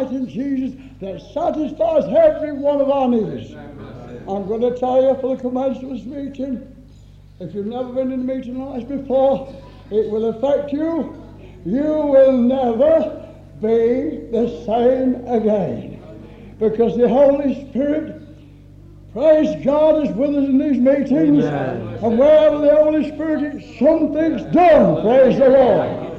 exciting 0.00 0.26
Jesus 0.26 0.80
that 1.00 1.20
satisfies 1.32 2.04
every 2.04 2.52
one 2.52 2.80
of 2.80 2.90
our 2.90 3.08
needs. 3.08 3.52
I'm 3.52 4.46
going 4.46 4.60
to 4.60 4.76
tell 4.78 5.02
you 5.02 5.16
for 5.20 5.36
the 5.36 5.42
commencement 5.42 6.06
meeting, 6.06 6.76
if 7.40 7.54
you've 7.54 7.66
never 7.66 7.92
been 7.92 8.12
in 8.12 8.20
a 8.20 8.24
meeting 8.34 8.64
like 8.64 8.88
this 8.88 9.00
before, 9.00 9.54
it 9.90 10.10
will 10.10 10.28
affect 10.30 10.72
you. 10.72 11.16
You 11.64 11.82
will 11.82 12.32
never 12.32 13.28
be 13.60 14.28
the 14.30 14.62
same 14.66 15.26
again. 15.26 16.02
Because 16.58 16.96
the 16.96 17.08
Holy 17.08 17.68
Spirit, 17.70 18.22
praise 19.12 19.64
God, 19.64 20.06
is 20.06 20.14
with 20.14 20.30
us 20.30 20.44
in 20.44 20.58
these 20.58 20.78
meetings. 20.78 21.44
And 21.44 22.18
wherever 22.18 22.58
the 22.58 22.74
Holy 22.74 23.10
Spirit 23.10 23.54
is, 23.54 23.78
something's 23.78 24.42
done. 24.54 25.02
Praise 25.02 25.38
the 25.38 25.48
Lord. 25.48 26.09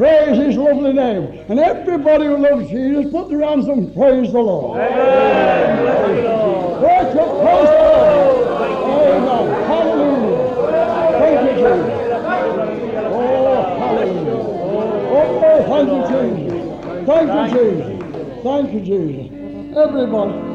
Praise 0.00 0.38
His 0.38 0.56
lovely 0.56 0.94
name. 0.94 1.44
And 1.50 1.60
everybody 1.60 2.24
who 2.24 2.38
loves 2.38 2.70
Jesus, 2.70 3.12
put 3.12 3.28
their 3.28 3.42
hands 3.42 3.68
up 3.68 3.76
and 3.76 3.94
praise 3.94 4.32
the 4.32 4.40
Lord. 4.40 4.78
Worship, 4.78 4.96
praise 7.44 7.68
the 7.68 7.84
Lord. 7.84 8.48
Amen. 8.88 9.46
Hallelujah. 9.68 10.40
Thank 11.20 11.40
you, 11.44 11.52
Jesus. 11.52 12.00
Oh, 13.12 13.76
hallelujah. 13.78 14.40
Oh, 15.12 15.68
thank 15.68 15.92
you, 15.92 16.00
Jesus. 16.16 16.64
Thank 17.04 17.28
you, 17.36 17.44
Jesus. 17.60 17.92
Thank 18.42 18.72
you, 18.72 18.80
Jesus. 18.80 19.76
Everybody. 19.76 20.49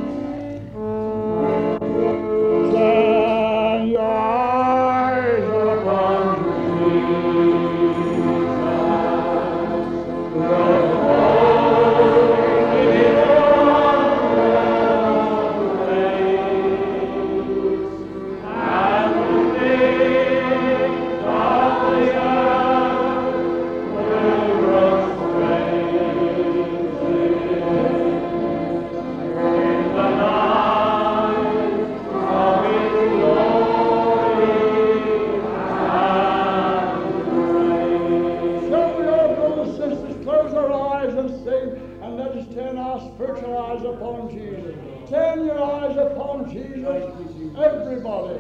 Everybody. 47.57 48.35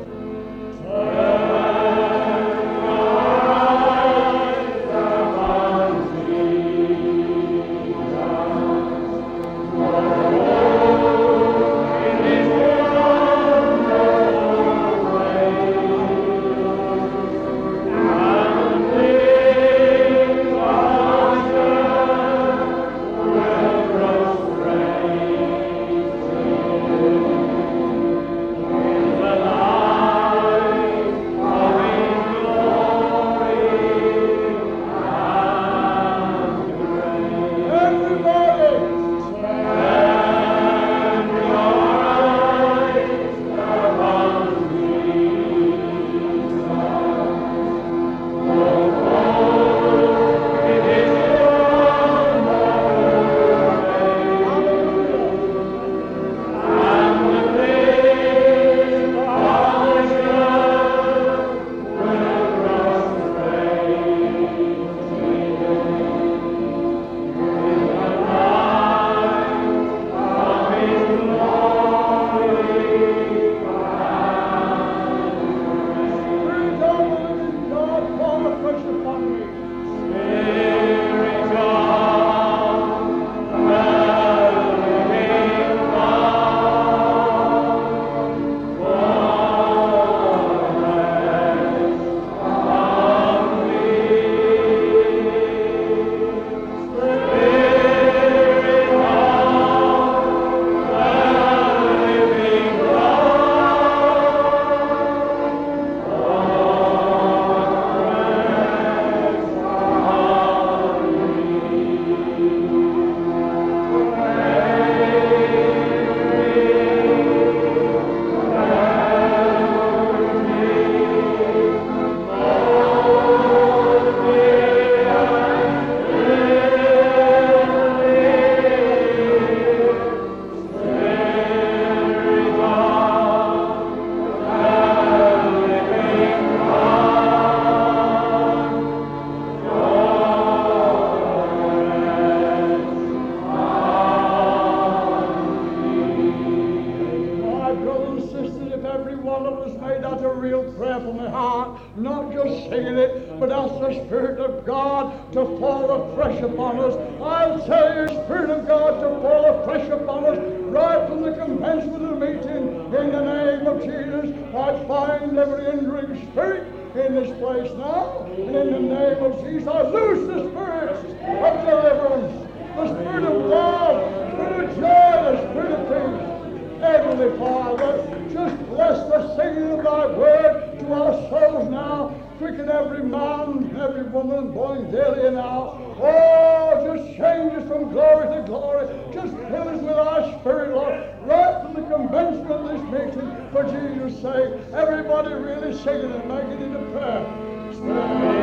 For 193.65 193.71
Jesus' 193.71 194.21
sake, 194.21 194.73
everybody 194.73 195.33
really 195.33 195.75
singing 195.77 196.11
and 196.11 196.27
making 196.27 196.61
it 196.61 196.75
a 196.75 196.91
prayer. 196.91 197.25
Spirit 197.73 198.35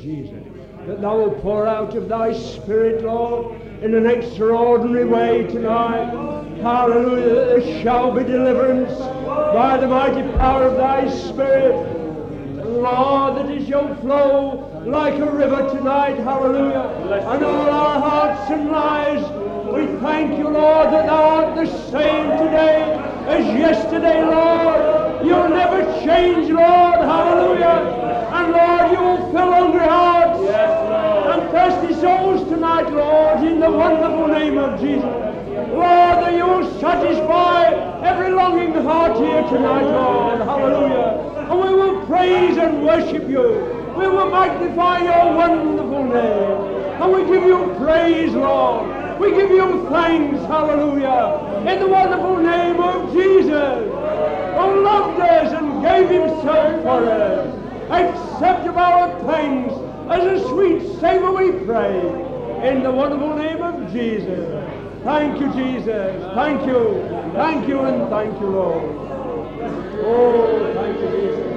Jesus, 0.02 0.44
that 0.86 1.02
Thou 1.02 1.18
will 1.18 1.32
pour 1.42 1.68
out 1.68 1.96
of 1.96 2.08
Thy 2.08 2.34
Spirit, 2.34 3.04
Lord, 3.04 3.60
in 3.82 3.94
an 3.94 4.06
extraordinary 4.06 5.06
way 5.06 5.48
tonight. 5.48 6.12
Hallelujah, 6.62 7.34
that 7.34 7.48
there 7.48 7.82
shall 7.84 8.12
be 8.12 8.24
deliverance 8.24 8.98
by 9.26 9.78
the 9.78 9.88
mighty 9.88 10.22
power 10.38 10.64
of 10.66 10.78
Thy 10.78 11.10
Spirit. 11.10 11.76
Lord, 12.66 13.38
that 13.38 13.50
it 13.50 13.68
shall 13.68 13.96
flow 13.98 14.84
like 14.86 15.16
a 15.16 15.32
river 15.32 15.68
tonight, 15.70 16.18
hallelujah, 16.18 16.90
and 17.28 17.44
all 17.44 17.70
our 17.70 18.00
hearts 18.00 18.52
and 18.52 18.70
lives. 18.70 19.24
We 19.72 19.88
thank 20.00 20.38
you, 20.38 20.46
Lord, 20.46 20.94
that 20.94 21.08
Thou 21.08 21.24
art 21.24 21.56
the 21.56 21.66
same 21.90 22.38
today 22.38 22.94
as 23.28 23.46
yesterday, 23.46 24.24
Lord. 24.24 25.26
You'll 25.26 25.50
never 25.50 25.84
change, 26.06 26.50
Lord. 26.50 27.00
Hallelujah. 27.00 28.07
Lord, 28.52 28.92
you 28.92 29.00
will 29.00 29.32
fill 29.32 29.52
hungry 29.52 29.88
hearts 29.88 30.40
and 31.32 31.52
thirsty 31.52 31.94
souls 32.02 32.48
tonight, 32.50 32.90
Lord, 32.92 33.44
in 33.44 33.60
the 33.60 33.72
wonderful 33.72 34.28
name 34.28 34.58
of 34.58 34.80
Jesus. 34.80 35.04
Lord, 35.04 36.18
that 36.24 36.34
you 36.34 36.48
will 36.48 36.80
satisfy 36.80 37.74
every 38.04 38.32
longing 38.32 38.74
heart 38.74 39.18
here 39.18 39.44
tonight, 39.44 39.86
Lord. 39.86 40.40
Hallelujah. 40.42 41.48
And 41.50 41.60
we 41.60 41.74
will 41.76 42.06
praise 42.06 42.58
and 42.58 42.84
worship 42.86 43.28
you. 43.30 43.74
We 43.98 44.08
will 44.08 44.30
magnify 44.30 45.00
your 45.04 45.36
wonderful 45.36 46.04
name. 46.04 47.02
And 47.02 47.14
we 47.14 47.26
give 47.26 47.44
you 47.44 47.76
praise, 47.80 48.34
Lord. 48.34 49.20
We 49.20 49.32
give 49.32 49.50
you 49.50 49.88
thanks, 49.90 50.40
hallelujah, 50.46 51.64
in 51.68 51.80
the 51.80 51.88
wonderful 51.88 52.38
name 52.38 52.80
of 52.80 53.12
Jesus 53.14 53.92
who 53.92 54.84
loved 54.84 55.20
us 55.20 55.54
and 55.54 55.82
gave 55.82 56.10
himself 56.10 56.84
for 56.84 57.04
us. 57.10 57.57
Accept 57.90 58.68
of 58.68 58.78
our 58.78 59.18
thanks 59.22 59.74
as 60.10 60.42
a 60.42 60.48
sweet 60.50 61.00
savor 61.00 61.32
we 61.32 61.52
pray 61.66 62.00
in 62.70 62.84
the 62.84 62.92
wonderful 62.92 63.36
name 63.36 63.62
of 63.62 63.92
Jesus. 63.94 64.68
Thank 65.04 65.40
you, 65.40 65.54
Jesus. 65.54 66.34
Thank 66.36 66.66
you. 66.66 67.02
Thank 67.34 67.68
you 67.68 67.80
and 67.82 68.10
thank 68.10 68.40
you, 68.42 68.48
Lord. 68.48 68.84
Oh, 70.04 70.74
thank 70.76 71.00
you, 71.00 71.10
Jesus. 71.12 71.48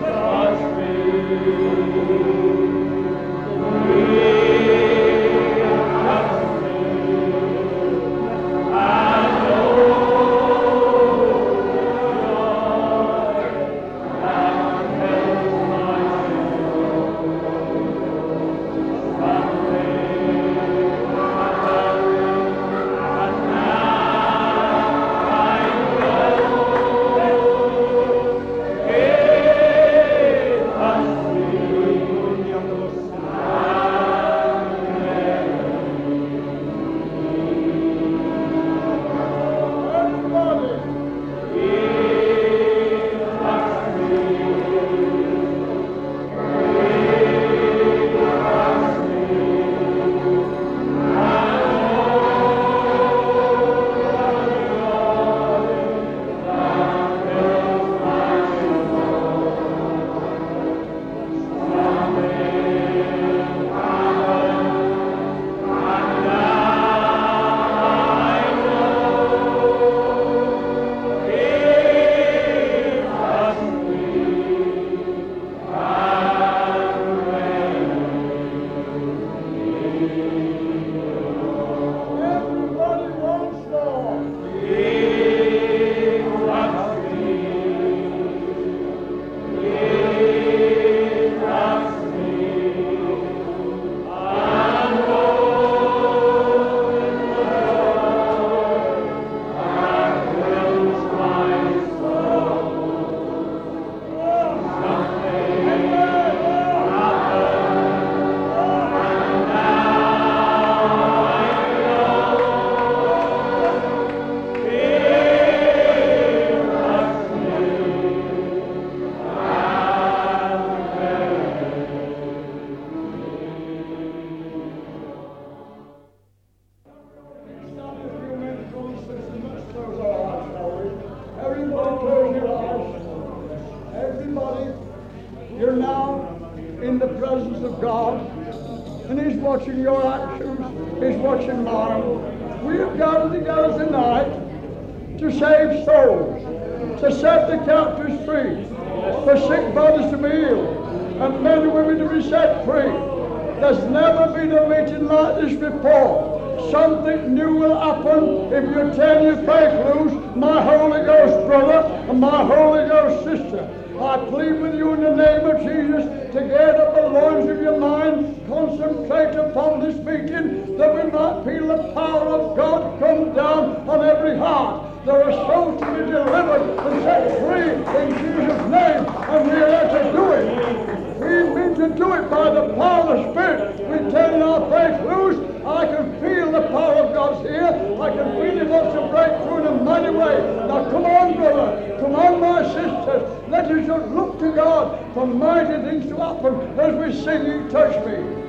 Concentrate 168.78 169.34
upon 169.36 169.80
this 169.80 169.96
meeting, 169.96 170.76
that 170.76 170.94
we 170.94 171.10
might 171.10 171.44
feel 171.44 171.66
the 171.68 171.92
power 171.92 172.28
of 172.28 172.56
God 172.56 173.00
come 173.00 173.34
down 173.34 173.88
on 173.88 174.04
every 174.04 174.36
heart. 174.38 175.04
There 175.04 175.24
are 175.24 175.32
souls 175.32 175.80
to 175.80 175.86
be 175.86 176.10
delivered 176.10 176.78
and 176.78 177.02
set 177.02 177.38
free 177.40 177.72
in 178.02 178.10
Jesus' 178.18 178.62
name, 178.70 179.06
and 179.06 179.50
we 179.50 179.62
are 179.62 179.88
to 179.90 180.12
do 180.12 180.32
it. 180.32 181.20
We 181.20 181.54
mean 181.54 181.74
to 181.76 181.96
do 181.96 182.12
it 182.14 182.30
by 182.30 182.50
the 182.50 182.74
power 182.74 183.16
of 183.16 183.26
the 183.26 183.32
Spirit. 183.32 183.80
We 183.90 184.10
turn 184.10 184.42
our 184.42 184.60
faith 184.70 185.06
loose. 185.06 185.46
I 185.66 185.86
can 185.86 186.20
feel 186.20 186.52
the 186.52 186.68
power 186.68 186.94
of 187.04 187.14
God's 187.14 187.48
here. 187.48 187.66
I 187.66 188.10
can 188.10 188.32
feel 188.40 188.62
it 188.62 188.68
wants 188.68 188.94
to 188.94 189.00
break 189.08 189.42
through 189.42 189.58
in 189.58 189.66
a 189.66 189.84
mighty 189.84 190.10
way. 190.10 190.66
Now 190.66 190.90
come 190.90 191.04
on, 191.04 191.36
brother. 191.36 191.98
Come 192.00 192.14
on, 192.14 192.40
my 192.40 192.62
sisters. 192.62 193.48
Let 193.48 193.66
us 193.66 194.10
look 194.10 194.38
to 194.40 194.52
God 194.52 195.12
for 195.14 195.26
mighty 195.26 195.82
things 195.82 196.06
to 196.06 196.16
happen 196.16 196.78
as 196.78 196.94
we 196.94 197.22
sing, 197.22 197.46
You 197.46 197.68
Touch 197.70 197.94
Me. 198.06 198.39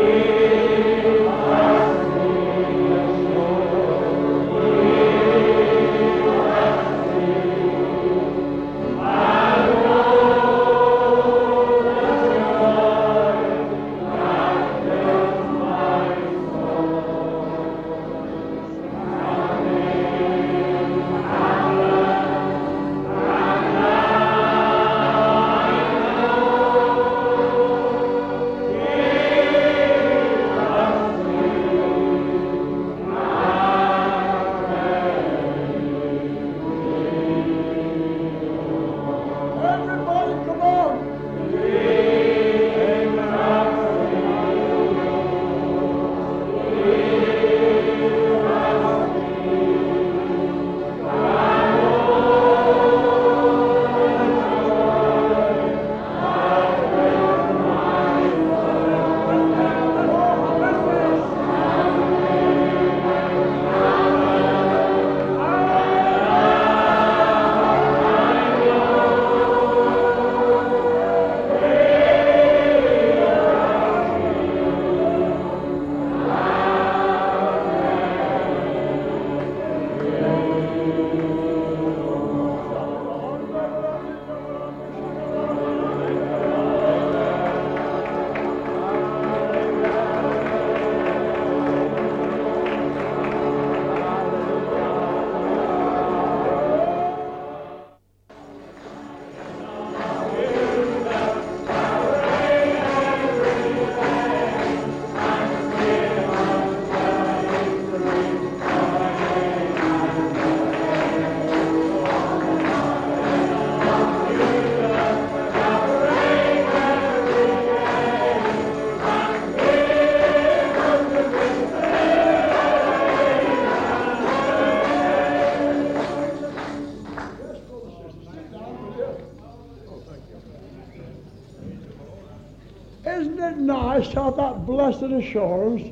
blessed 134.89 135.13
assurance 135.13 135.83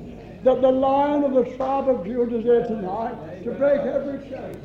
that 0.43 0.63
the 0.63 0.71
lion 0.71 1.25
of 1.25 1.35
the 1.35 1.45
tribe 1.57 1.89
of 1.89 2.05
Judah 2.05 2.39
is 2.39 2.45
here 2.45 2.67
tonight 2.67 3.45
to 3.45 3.51
break 3.53 3.81
every 3.81 4.19
chain? 4.29 4.57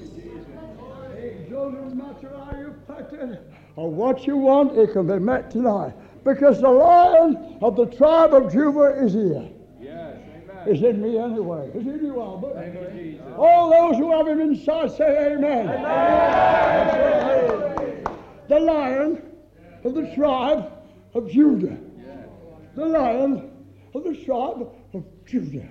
It 1.17 1.49
doesn't 1.49 1.97
matter 1.97 2.29
how 2.29 2.57
you 2.57 2.75
pack 2.87 3.11
it 3.11 3.51
or 3.75 3.91
what 3.91 4.25
you 4.27 4.37
want, 4.37 4.77
it 4.77 4.93
can 4.93 5.07
be 5.07 5.19
met 5.19 5.51
tonight. 5.51 5.93
Because 6.23 6.61
the 6.61 6.69
lion 6.69 7.57
of 7.61 7.75
the 7.75 7.87
tribe 7.87 8.33
of 8.33 8.51
Judah 8.51 9.03
is 9.03 9.13
here. 9.13 9.49
Yes, 9.81 10.17
amen. 10.43 10.67
It's 10.67 10.81
in 10.81 11.01
me 11.01 11.17
anyway. 11.17 11.69
It's 11.73 11.85
in 11.85 12.05
you, 12.05 12.21
Albert. 12.21 12.95
You. 12.95 13.19
All 13.37 13.69
those 13.69 13.97
who 13.97 14.11
have 14.11 14.27
him 14.27 14.39
inside 14.39 14.91
say 14.91 15.33
amen. 15.33 15.65
The 18.47 18.59
lion 18.59 19.23
of 19.83 19.93
the 19.93 20.13
tribe 20.15 20.71
of 21.15 21.29
Judah. 21.29 21.77
The 22.75 22.85
lion 22.85 23.50
of 23.93 24.03
the 24.03 24.15
tribe 24.25 24.67
of 24.93 25.03
Judah. 25.25 25.67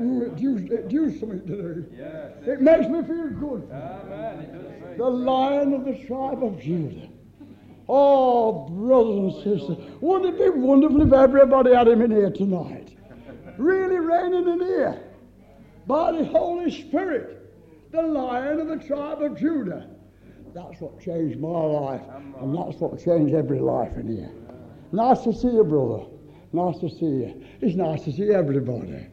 Ooh, 0.00 0.22
it 0.22 0.88
does 0.88 1.18
something 1.20 1.40
to 1.46 1.46
do. 1.46 1.86
Yes, 1.96 2.32
It 2.46 2.60
makes 2.60 2.86
me 2.88 3.02
feel 3.02 3.28
good. 3.30 3.68
amen. 3.72 4.38
It 4.40 4.52
does 4.52 4.90
say. 4.90 4.96
The 4.96 5.04
lion 5.04 5.72
of 5.74 5.84
the 5.84 5.94
tribe 6.06 6.42
of 6.44 6.60
Judah. 6.60 7.08
Oh, 7.88 8.68
brothers 8.68 9.34
and 9.44 9.58
sisters, 9.58 9.78
wouldn't 10.00 10.34
it 10.36 10.38
be 10.54 10.60
wonderful 10.60 11.02
if 11.02 11.12
everybody 11.12 11.74
had 11.74 11.88
him 11.88 12.02
in 12.02 12.12
here 12.12 12.30
tonight? 12.30 12.96
Really 13.58 13.98
reigning 13.98 14.48
in 14.48 14.60
here 14.60 15.02
by 15.88 16.12
the 16.12 16.24
Holy 16.26 16.70
Spirit, 16.70 17.52
the 17.90 18.00
lion 18.02 18.60
of 18.60 18.68
the 18.68 18.76
tribe 18.86 19.22
of 19.22 19.36
Judah. 19.36 19.88
That's 20.54 20.80
what 20.80 21.00
changed 21.00 21.40
my 21.40 21.48
life, 21.48 22.02
and 22.40 22.56
that's 22.56 22.76
what 22.76 23.02
changed 23.04 23.34
every 23.34 23.58
life 23.58 23.96
in 23.96 24.06
here. 24.06 24.30
Nice 24.92 25.22
to 25.22 25.32
see 25.32 25.48
you, 25.48 25.64
brother. 25.64 26.04
Nice 26.52 26.78
to 26.78 26.88
see 26.88 27.06
you. 27.06 27.44
It's 27.60 27.76
nice 27.76 28.02
to 28.04 28.12
see 28.12 28.30
everybody. 28.30 29.06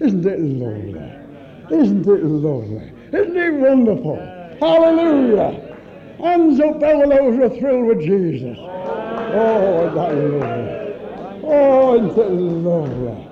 Isn't 0.00 0.26
it 0.26 0.40
lovely? 0.40 1.78
Isn't 1.78 2.04
it 2.04 2.24
lovely? 2.24 2.92
Isn't 3.12 3.36
it 3.36 3.54
wonderful? 3.54 4.16
Hallelujah. 4.60 5.76
Hands 6.18 6.60
up, 6.60 6.82
all 6.82 7.08
those 7.08 7.36
who 7.36 7.44
are 7.44 7.50
thrilled 7.50 7.86
with 7.86 8.00
Jesus. 8.00 8.56
Oh, 8.58 9.92
that 9.94 10.14
lovely? 10.16 11.40
Oh, 11.44 11.94
isn't 11.94 12.18
it 12.18 12.30
lovely? 12.30 13.26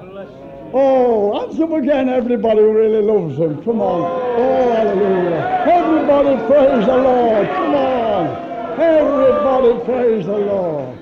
Oh, 0.72 1.40
hands 1.40 1.60
up 1.60 1.72
again, 1.72 2.08
everybody 2.08 2.60
who 2.60 2.72
really 2.72 3.02
loves 3.02 3.38
him. 3.38 3.60
Come 3.64 3.80
on. 3.80 4.02
Oh, 4.38 4.72
hallelujah. 4.72 5.64
Everybody 5.66 6.36
praise 6.46 6.86
the 6.86 6.96
Lord. 6.96 7.48
Come 7.48 7.74
on. 7.74 8.80
Everybody 8.80 9.84
praise 9.84 10.26
the 10.26 10.38
Lord. 10.38 10.98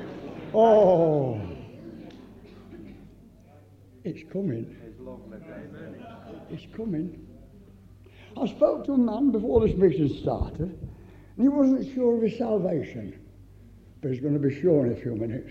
Oh. 0.54 1.45
It's 4.06 4.23
coming. 4.32 4.76
It's 6.49 6.66
coming. 6.76 7.26
I 8.40 8.47
spoke 8.47 8.84
to 8.86 8.92
a 8.92 8.99
man 8.99 9.32
before 9.32 9.66
this 9.66 9.76
meeting 9.76 10.08
started, 10.23 10.60
and 10.60 11.42
he 11.42 11.49
wasn't 11.49 11.92
sure 11.92 12.16
of 12.16 12.23
his 12.23 12.38
salvation. 12.38 13.19
but 14.00 14.12
he's 14.12 14.21
going 14.21 14.34
to 14.34 14.38
be 14.40 14.60
sure 14.60 14.86
in 14.86 14.92
a 14.92 14.97
few 14.97 15.16
minutes. 15.16 15.50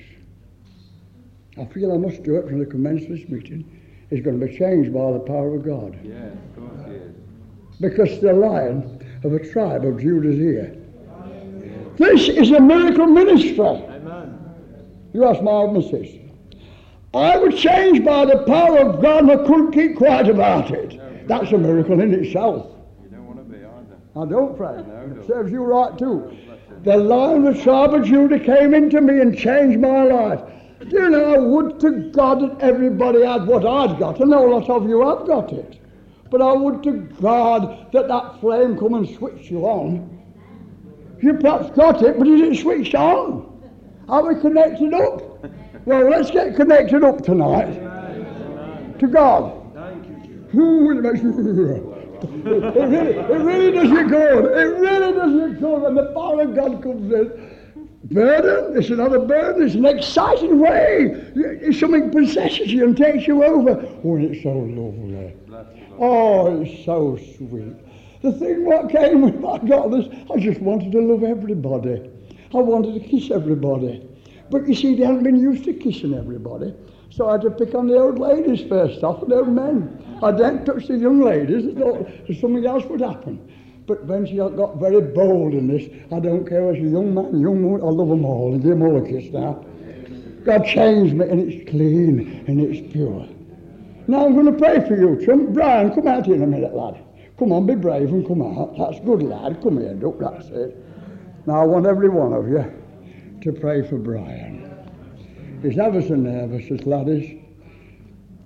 I 1.58 1.66
feel 1.66 1.92
I 1.92 1.98
must 1.98 2.24
do 2.24 2.36
it 2.38 2.48
from 2.48 2.60
the 2.60 2.66
commencement 2.66 3.12
of 3.12 3.20
this 3.20 3.30
meeting. 3.30 3.82
It's 4.10 4.24
going 4.24 4.40
to 4.40 4.46
be 4.46 4.58
changed 4.58 4.94
by 4.94 5.12
the 5.12 5.20
power 5.20 5.56
of 5.56 5.66
God. 5.66 6.00
Yes, 6.02 6.32
of 6.34 6.56
course 6.56 6.88
he 6.88 6.94
is. 6.94 7.16
Because 7.82 8.22
the 8.22 8.32
lion 8.32 9.06
of 9.26 9.34
a 9.34 9.52
tribe 9.52 9.84
of 9.84 10.00
Judah 10.00 10.30
is 10.30 10.38
here. 10.38 10.78
This 11.98 12.30
is 12.30 12.52
a 12.52 12.60
miracle 12.62 13.08
ministry. 13.08 13.60
Amen. 13.60 14.40
You 15.14 15.26
ask 15.26 15.42
my 15.42 15.66
missus. 15.68 16.25
I 17.16 17.38
was 17.38 17.56
changed 17.56 18.04
by 18.04 18.26
the 18.26 18.40
power 18.40 18.80
of 18.80 19.02
God 19.02 19.24
and 19.24 19.32
I 19.32 19.38
couldn't 19.38 19.72
keep 19.72 19.96
quiet 19.96 20.28
about 20.28 20.70
it. 20.72 21.00
That's 21.30 21.50
a 21.54 21.58
miracle 21.58 22.02
in 22.02 22.14
itself. 22.14 22.76
You 23.02 23.10
don't 23.10 23.26
want 23.26 23.38
to 23.38 23.44
be 23.46 23.60
either. 23.64 23.96
I 24.18 24.26
don't, 24.30 24.58
Fred. 24.58 24.86
No, 24.86 24.96
It 24.96 25.16
no. 25.22 25.28
serves 25.28 25.50
you 25.50 25.64
right 25.64 25.98
too. 25.98 26.38
The 26.84 26.98
lion 26.98 27.48
of 27.48 27.56
the 27.56 27.64
tribe 27.64 28.04
Judah 28.04 28.38
came 28.38 28.74
into 28.74 29.00
me 29.00 29.22
and 29.22 29.38
changed 29.38 29.80
my 29.80 30.04
life. 30.04 30.42
Do 30.90 30.90
you 31.04 31.10
know, 31.10 31.34
I 31.36 31.38
would 31.38 31.80
to 31.80 32.12
God 32.12 32.42
that 32.42 32.62
everybody 32.62 33.24
had 33.26 33.48
what 33.48 33.66
I'd 33.66 33.98
got. 33.98 34.22
I 34.22 34.26
know 34.26 34.48
a 34.48 34.52
lot 34.60 34.70
of 34.70 34.88
you 34.88 35.00
have 35.08 35.26
got 35.26 35.54
it. 35.54 35.80
But 36.30 36.42
I 36.42 36.52
would 36.52 36.84
to 36.84 36.92
God 37.22 37.92
that 37.94 38.10
that 38.10 38.42
flame 38.42 38.78
come 38.78 38.94
and 38.94 39.08
switch 39.16 39.50
you 39.50 39.66
on. 39.66 40.22
You 41.22 41.36
perhaps 41.36 41.70
got 41.78 42.02
it, 42.02 42.20
but 42.20 42.28
is 42.28 42.42
it 42.42 42.62
switched 42.62 42.94
on? 42.94 43.52
Are 44.10 44.28
we 44.28 44.40
connected 44.42 44.94
up? 44.94 45.46
Well, 45.86 46.10
let's 46.10 46.32
get 46.32 46.56
connected 46.56 47.04
up 47.04 47.24
tonight 47.24 47.72
to 48.98 49.08
God. 49.08 49.72
Thank 49.76 50.08
you, 50.08 50.16
it 52.24 52.90
really, 52.90 53.16
it 53.18 53.42
really 53.44 53.72
does 53.72 53.90
you 53.90 54.08
good. 54.10 54.46
It 54.46 54.80
really 54.80 55.14
does 55.14 55.32
you 55.32 55.60
good 55.60 55.82
when 55.82 55.94
the 55.96 56.06
power 56.14 56.42
of 56.42 56.56
God 56.56 56.82
comes 56.82 57.14
in. 57.14 57.56
Burden, 58.06 58.78
it's 58.78 58.90
another 58.90 59.20
burden, 59.20 59.64
it's 59.64 59.76
an 59.76 59.86
exciting 59.86 60.60
way. 60.60 61.12
It's 61.36 61.80
something 61.80 62.10
possesses 62.10 62.72
you 62.72 62.86
and 62.86 62.98
takes 62.98 63.28
you 63.28 63.44
over. 63.44 63.72
Oh, 64.04 64.18
it's 64.18 64.42
so 64.42 64.54
lovely. 64.54 65.36
Oh, 66.00 66.62
it's 66.62 66.86
so 66.86 67.18
sweet. 67.38 67.76
The 68.24 68.32
thing 68.32 68.66
what 68.66 68.90
came 68.90 69.22
with 69.22 69.36
I 69.46 69.60
got 69.68 69.92
this, 69.92 70.08
I 70.34 70.40
just 70.40 70.62
wanted 70.62 70.92
to 70.94 71.02
love 71.02 71.24
everybody. 71.24 72.10
I 72.54 72.58
wanted 72.58 72.96
to 72.96 73.08
kiss 73.08 73.30
everybody. 73.30 74.08
But 74.50 74.68
you 74.68 74.76
see, 74.76 74.96
they 74.96 75.06
hadn't 75.06 75.24
been 75.24 75.40
used 75.40 75.64
to 75.66 75.74
kissing 75.74 76.14
everybody. 76.14 76.74
So 77.10 77.30
I 77.30 77.34
had 77.34 77.42
to 77.42 77.52
pick 77.52 77.74
on 77.74 77.88
the 77.88 77.98
old 77.98 78.20
ladies 78.20 78.68
first 78.68 79.04
off 79.04 79.22
and 79.24 79.32
the 79.32 79.38
old 79.38 79.50
men. 79.50 80.20
I 80.22 80.32
didn't 80.32 80.66
touch 80.66 80.88
the 80.88 80.98
young 80.98 81.22
ladies. 81.22 81.66
I 81.76 81.80
thought 81.80 82.08
something 82.40 82.66
else 82.66 82.84
would 82.86 83.02
happen. 83.02 83.52
But 83.88 84.06
when 84.06 84.26
she 84.26 84.38
got 84.38 84.78
very 84.78 85.02
bold 85.02 85.54
in 85.54 85.68
this, 85.68 85.84
I 86.12 86.20
don't 86.20 86.46
care 86.48 86.72
it's 86.72 86.80
a 86.80 86.90
young 86.90 87.14
man, 87.14 87.40
young 87.40 87.64
woman, 87.64 87.82
I 87.82 87.90
love 87.90 88.10
them 88.10 88.26
all 88.26 88.54
and 88.54 88.62
give 88.62 88.72
them 88.72 88.82
all 88.82 88.98
a 88.98 89.08
kiss 89.08 89.32
now. 89.32 89.64
God 90.44 90.66
changed 90.66 91.16
me 91.16 91.28
and 91.28 91.40
it's 91.40 91.70
clean 91.70 92.44
and 92.48 92.60
it's 92.60 92.92
pure. 92.92 93.28
Now 94.08 94.26
I'm 94.26 94.34
going 94.34 94.48
to 94.48 94.54
pray 94.54 94.86
for 94.88 94.96
you, 94.96 95.24
Trump. 95.24 95.50
Brian, 95.50 95.94
come 95.94 96.08
out 96.08 96.26
here 96.26 96.36
in 96.36 96.44
a 96.44 96.48
minute, 96.48 96.74
lad. 96.74 97.04
Come 97.38 97.52
on, 97.52 97.66
be 97.66 97.76
brave 97.76 98.10
and 98.10 98.28
come 98.28 98.42
out. 98.42 98.76
That's 98.78 99.04
good, 99.06 99.24
lad. 99.24 99.62
Come 99.62 99.80
here, 99.80 99.94
Duck. 99.94 100.20
That's 100.20 100.48
it. 100.50 100.78
Now 101.46 101.62
I 101.62 101.66
want 101.66 101.86
every 101.86 102.10
one 102.10 102.34
of 102.34 102.48
you 102.48 102.72
to 103.46 103.54
pray 103.54 103.88
for 103.88 103.98
Brian. 103.98 104.72
He's 105.62 105.78
ever 105.78 106.02
so 106.02 106.16
nervous, 106.16 106.68
this 106.68 106.84
lad 106.88 107.08
is. 107.08 107.24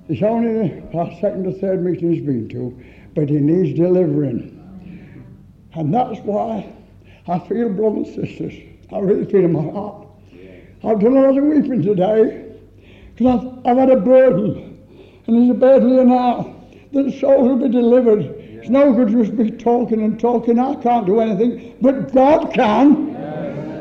It's 0.10 0.22
only 0.22 0.82
the 0.92 1.18
second 1.22 1.48
or 1.48 1.54
third 1.54 1.86
meeting 1.86 2.12
he's 2.12 2.26
been 2.26 2.50
to, 2.50 2.78
but 3.16 3.30
he 3.30 3.38
needs 3.38 3.80
delivering. 3.80 4.58
And 5.74 5.94
that's 5.94 6.20
why 6.20 6.76
I 7.30 7.40
feel, 7.40 7.70
brothers 7.70 8.10
and 8.18 8.28
sisters, 8.28 8.54
I 8.92 9.00
really 9.00 9.24
feel 9.24 9.46
in 9.46 9.54
my 9.54 9.72
heart. 9.72 10.06
I've 10.84 11.00
done 11.00 11.16
a 11.16 11.22
lot 11.22 11.38
of 11.38 11.46
weeping 11.46 11.82
today 11.82 12.52
because 13.16 13.40
I've, 13.40 13.68
I've 13.68 13.78
had 13.78 13.92
a 13.92 14.02
burden. 14.02 14.86
And 15.28 15.38
there's 15.38 15.52
a 15.52 15.60
burden 15.60 15.90
here 15.92 16.04
now 16.04 16.62
that 16.92 17.18
souls 17.22 17.48
will 17.48 17.56
be 17.56 17.70
delivered. 17.70 18.26
It's 18.26 18.68
no 18.68 18.92
good 18.92 19.08
just 19.08 19.32
me 19.32 19.52
talking 19.52 20.04
and 20.04 20.20
talking. 20.20 20.60
I 20.60 20.76
can't 20.76 21.06
do 21.06 21.22
anything, 21.22 21.78
but 21.80 22.12
God 22.14 22.54
can. 22.54 23.16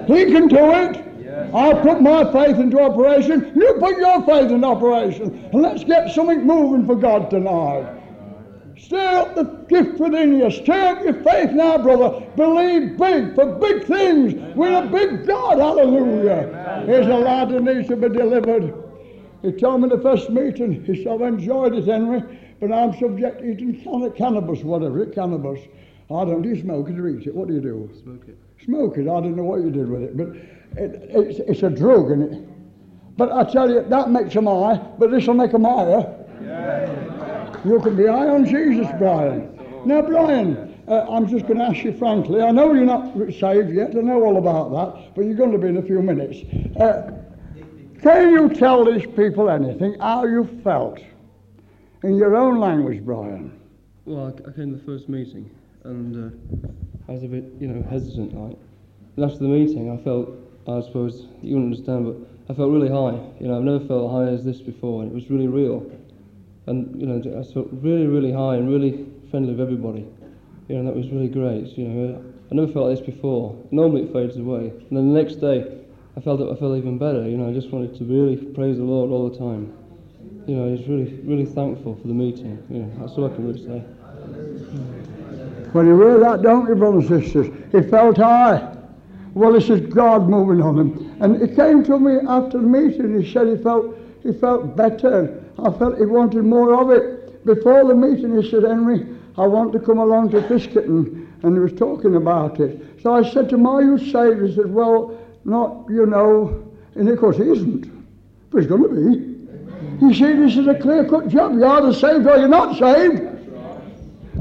He 0.07 0.27
can 0.27 0.47
do 0.47 0.73
it. 0.75 1.08
I 1.55 1.73
put 1.75 2.01
my 2.03 2.31
faith 2.33 2.59
into 2.59 2.81
operation. 2.81 3.53
You 3.55 3.75
put 3.81 3.97
your 3.97 4.23
faith 4.25 4.51
into 4.51 4.67
operation. 4.67 5.49
And 5.53 5.63
let's 5.63 5.85
get 5.85 6.11
something 6.11 6.47
moving 6.47 6.87
for 6.87 6.95
God 6.95 7.31
tonight. 7.31 7.95
Stir 8.77 8.99
up 8.99 9.35
the 9.35 9.45
gift 9.69 9.99
within 9.99 10.39
you. 10.39 10.51
Stir 10.51 10.73
up 10.73 11.03
your 11.03 11.15
faith 11.23 11.51
now, 11.51 11.79
brother. 11.79 12.25
Believe 12.37 12.97
big 12.97 13.35
for 13.35 13.47
big 13.57 13.85
things. 13.85 14.35
We're 14.57 14.85
a 14.85 14.87
big 14.87 15.27
God. 15.27 15.59
Hallelujah. 15.59 16.85
Here's 16.87 17.07
a 17.07 17.17
lad 17.17 17.51
that 17.51 17.63
needs 17.63 17.89
to 17.89 17.97
be 17.97 18.09
delivered. 18.09 18.75
He 19.43 19.53
told 19.53 19.83
me 19.83 19.89
the 19.89 20.01
first 20.01 20.31
meeting, 20.31 20.85
he 20.85 21.03
said, 21.03 21.13
I've 21.13 21.21
enjoyed 21.23 21.75
it, 21.75 21.85
Henry, 21.87 22.23
but 22.61 22.73
I'm 22.73 22.97
subject 22.99 23.41
to 23.41 23.51
eating 23.51 23.81
canna- 23.83 24.11
cannabis, 24.11 24.63
whatever 24.63 25.03
it, 25.03 25.15
cannabis. 25.15 25.61
I 26.11 26.25
don't, 26.25 26.41
do 26.41 26.49
you 26.49 26.61
smoke 26.61 26.89
it 26.89 26.99
or 26.99 27.09
eat 27.09 27.27
it? 27.27 27.35
What 27.35 27.49
do 27.49 27.55
you 27.55 27.61
do? 27.61 27.91
Smoke 28.03 28.25
it. 28.29 28.39
Smoke 28.65 28.97
it. 28.97 29.03
I 29.03 29.21
don't 29.21 29.37
know 29.37 29.45
what 29.45 29.61
you 29.61 29.71
did 29.71 29.89
with 29.91 30.03
it, 30.03 30.17
but 30.17 30.29
it, 30.83 31.11
it's, 31.11 31.39
it's 31.41 31.63
a 31.63 31.71
drug, 31.71 32.11
and 32.11 32.23
it. 32.23 32.49
But 33.19 33.31
I 33.31 33.45
tell 33.45 33.69
you, 33.69 33.83
that 33.83 34.11
makes 34.11 34.33
them 34.33 34.47
high, 34.47 34.77
but 34.99 35.11
this 35.11 35.27
will 35.27 35.35
make 35.35 35.53
them 35.53 35.65
higher. 35.65 36.15
You 37.65 37.81
can 37.81 37.97
be 37.97 38.07
high 38.07 38.29
on 38.29 38.47
Jesus, 38.47 38.87
Brian. 38.99 39.59
Now, 39.85 40.01
Brian, 40.01 40.83
uh, 40.89 41.05
I'm 41.11 41.29
just 41.29 41.47
going 41.47 41.59
to 41.59 41.67
ask 41.67 41.85
you 41.85 41.93
frankly. 41.93 42.41
I 42.41 42.53
know 42.53 42.73
you're 42.73 42.85
not 42.85 43.15
saved 43.35 43.75
yet. 43.75 43.95
I 43.95 44.01
know 44.01 44.23
all 44.23 44.39
about 44.39 44.71
that, 44.71 45.15
but 45.15 45.25
you're 45.27 45.35
going 45.35 45.53
to 45.53 45.59
be 45.59 45.69
in 45.69 45.77
a 45.77 45.83
few 45.83 46.01
minutes. 46.01 46.39
Uh, 46.79 47.13
can 48.01 48.31
you 48.31 48.49
tell 48.49 48.85
these 48.85 49.05
people 49.15 49.51
anything 49.51 49.99
how 49.99 50.25
you 50.25 50.45
felt 50.65 51.01
in 52.03 52.15
your 52.15 52.37
own 52.37 52.59
language, 52.61 53.05
Brian? 53.05 53.61
Well, 54.07 54.27
I, 54.27 54.49
I 54.49 54.53
came 54.55 54.71
to 54.73 54.79
the 54.79 54.85
first 54.85 55.09
meeting 55.09 55.51
and 55.85 56.33
uh, 56.33 56.37
I 57.09 57.13
was 57.13 57.23
a 57.23 57.29
bit, 57.29 57.45
you 57.61 57.69
know, 57.69 57.83
hesitant, 57.89 58.35
like. 58.35 58.59
And 59.17 59.25
after 59.25 59.39
the 59.39 59.49
meeting, 59.49 59.91
I 59.91 60.03
felt, 60.03 60.31
I 60.69 60.81
suppose 60.81 61.27
you 61.43 61.57
wouldn't 61.57 61.73
understand, 61.73 62.07
but 62.07 62.53
I 62.53 62.57
felt 62.57 62.71
really 62.71 62.89
high. 62.89 63.19
You 63.41 63.49
know, 63.49 63.57
I've 63.59 63.65
never 63.65 63.85
felt 63.85 64.13
high 64.13 64.29
as 64.29 64.45
this 64.45 64.61
before, 64.61 65.03
and 65.03 65.11
it 65.11 65.15
was 65.15 65.31
really 65.31 65.49
real. 65.49 65.91
And 66.67 67.01
you 67.01 67.07
know, 67.07 67.19
I 67.19 67.43
felt 67.53 67.69
really, 67.73 68.07
really 68.07 68.33
high 68.33 68.57
and 68.57 68.69
really 68.69 69.07
friendly 69.31 69.53
with 69.53 69.61
everybody. 69.61 70.07
You 70.69 70.75
know, 70.75 70.81
and 70.81 70.89
that 70.89 70.95
was 70.97 71.09
really 71.11 71.29
great. 71.29 71.77
You 71.79 71.89
know, 71.89 72.25
I 72.51 72.55
never 72.55 72.71
felt 72.73 72.89
like 72.89 72.99
this 72.99 73.07
before. 73.07 73.57
Normally 73.71 74.03
it 74.03 74.13
fades 74.13 74.37
away, 74.37 74.69
and 74.71 74.97
then 74.97 75.13
the 75.13 75.23
next 75.23 75.37
day, 75.37 75.65
I 76.17 76.21
felt 76.21 76.41
I 76.41 76.59
felt 76.59 76.77
even 76.77 76.99
better. 76.99 77.29
You 77.29 77.37
know, 77.37 77.49
I 77.49 77.53
just 77.53 77.71
wanted 77.71 77.97
to 77.99 78.05
really 78.05 78.37
praise 78.37 78.77
the 78.77 78.85
Lord 78.85 79.11
all 79.11 79.29
the 79.31 79.39
time. 79.39 79.73
You 80.47 80.57
know, 80.57 80.69
I 80.69 80.71
was 80.73 80.87
really, 80.87 81.13
really 81.25 81.45
thankful 81.45 81.97
for 81.97 82.09
the 82.09 82.15
meeting. 82.15 82.63
Know, 82.69 82.91
that's 83.01 83.13
all 83.19 83.27
I 83.27 83.35
can 83.35 83.47
really 83.47 83.65
say. 83.65 85.15
When 85.73 85.87
you 85.87 86.01
hear 86.01 86.19
that, 86.21 86.43
don't 86.43 86.69
you, 86.69 86.75
brothers 86.75 87.11
and 87.11 87.23
sisters? 87.23 87.55
He 87.73 87.83
felt 87.89 88.17
high. 88.17 88.77
Well, 89.35 89.53
this 89.53 89.69
is 89.69 89.81
God 89.93 90.29
moving 90.29 90.63
on 90.63 90.79
him. 90.79 91.17
And 91.21 91.41
it 91.43 91.55
came 91.55 91.85
to 91.85 91.99
me 91.99 92.19
after 92.29 92.59
the 92.59 92.67
meeting. 92.67 93.21
He 93.21 93.33
said 93.33 93.47
he 93.47 93.63
felt 93.63 93.97
he 94.23 94.33
felt 94.33 94.77
better. 94.77 95.45
I 95.59 95.71
felt 95.71 95.99
he 95.99 96.07
wanted 96.07 96.45
more 96.45 96.75
of 96.81 96.91
it. 96.91 97.45
Before 97.45 97.87
the 97.87 97.95
meeting, 97.95 98.41
he 98.41 98.51
said, 98.51 98.65
Henry, 98.65 99.07
I 99.37 99.47
want 99.47 99.73
to 99.73 99.79
come 99.79 99.99
along 99.99 100.31
to 100.31 100.43
Fiskerton. 100.43 101.27
And 101.43 101.55
he 101.55 101.61
was 101.61 101.73
talking 101.73 102.17
about 102.17 102.59
it. 102.59 103.01
So 103.01 103.15
I 103.15 103.29
said 103.29 103.49
to 103.51 103.55
him, 103.55 103.67
Are 103.67 103.83
you 103.83 103.99
saved? 103.99 104.43
He 104.43 104.55
said, 104.55 104.73
Well, 104.73 105.19
not, 105.45 105.87
you 105.89 106.07
know. 106.07 106.69
And 106.95 107.09
of 107.09 107.19
course, 107.19 107.37
he 107.37 107.45
isn't. 107.45 107.91
But 108.51 108.59
he's 108.59 108.67
going 108.67 108.83
to 108.83 108.89
be. 108.89 110.05
You 110.05 110.15
see, 110.15 110.33
this 110.35 110.57
is 110.57 110.67
a 110.67 110.75
clear 110.75 111.09
cut 111.09 111.29
job. 111.29 111.55
You're 111.55 111.67
either 111.67 111.93
saved 111.93 112.27
or 112.27 112.39
you're 112.39 112.49
not 112.49 112.77
saved. 112.77 113.38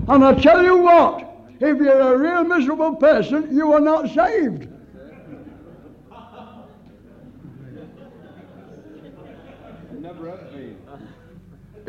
And 0.08 0.24
I 0.24 0.34
tell 0.36 0.64
you 0.64 0.78
what, 0.78 1.28
if 1.60 1.78
you're 1.78 2.14
a 2.14 2.18
real 2.18 2.44
miserable 2.46 2.96
person, 2.96 3.54
you 3.54 3.74
are 3.74 3.82
not 3.82 4.08
saved. 4.14 4.70
Never. 9.92 10.40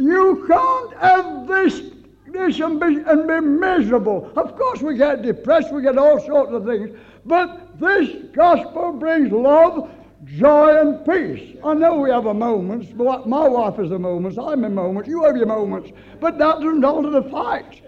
You 0.01 0.45
can't 0.49 0.97
have 0.97 1.47
this, 1.47 1.83
this 2.27 2.59
and 2.59 2.81
be, 2.81 2.99
and 3.07 3.29
be 3.29 3.41
miserable. 3.41 4.33
Of 4.37 4.57
course, 4.57 4.83
we 4.83 4.97
get 4.97 5.23
depressed, 5.23 5.73
we 5.73 5.83
get 5.83 5.97
all 5.97 6.19
sorts 6.19 6.53
of 6.53 6.65
things, 6.65 6.99
but 7.25 7.79
this 7.79 8.27
gospel 8.33 8.93
brings 8.93 9.31
love, 9.31 9.91
joy, 10.25 10.77
and 10.81 11.07
peace. 11.07 11.57
I 11.65 11.75
know 11.75 11.97
we 11.97 12.11
have 12.11 12.27
our 12.27 12.35
moments, 12.35 12.89
but 12.93 13.29
my 13.29 13.47
wife 13.47 13.77
has 13.77 13.91
her 13.91 13.99
moments, 13.99 14.39
I'm 14.39 14.65
in 14.65 14.75
moments, 14.75 15.09
you 15.09 15.23
have 15.23 15.37
your 15.37 15.47
moments, 15.47 15.93
but 16.21 16.39
that 16.39 16.61
doesn't 16.61 16.85
alter 16.85 17.11
the 17.11 17.23
fact 17.23 17.83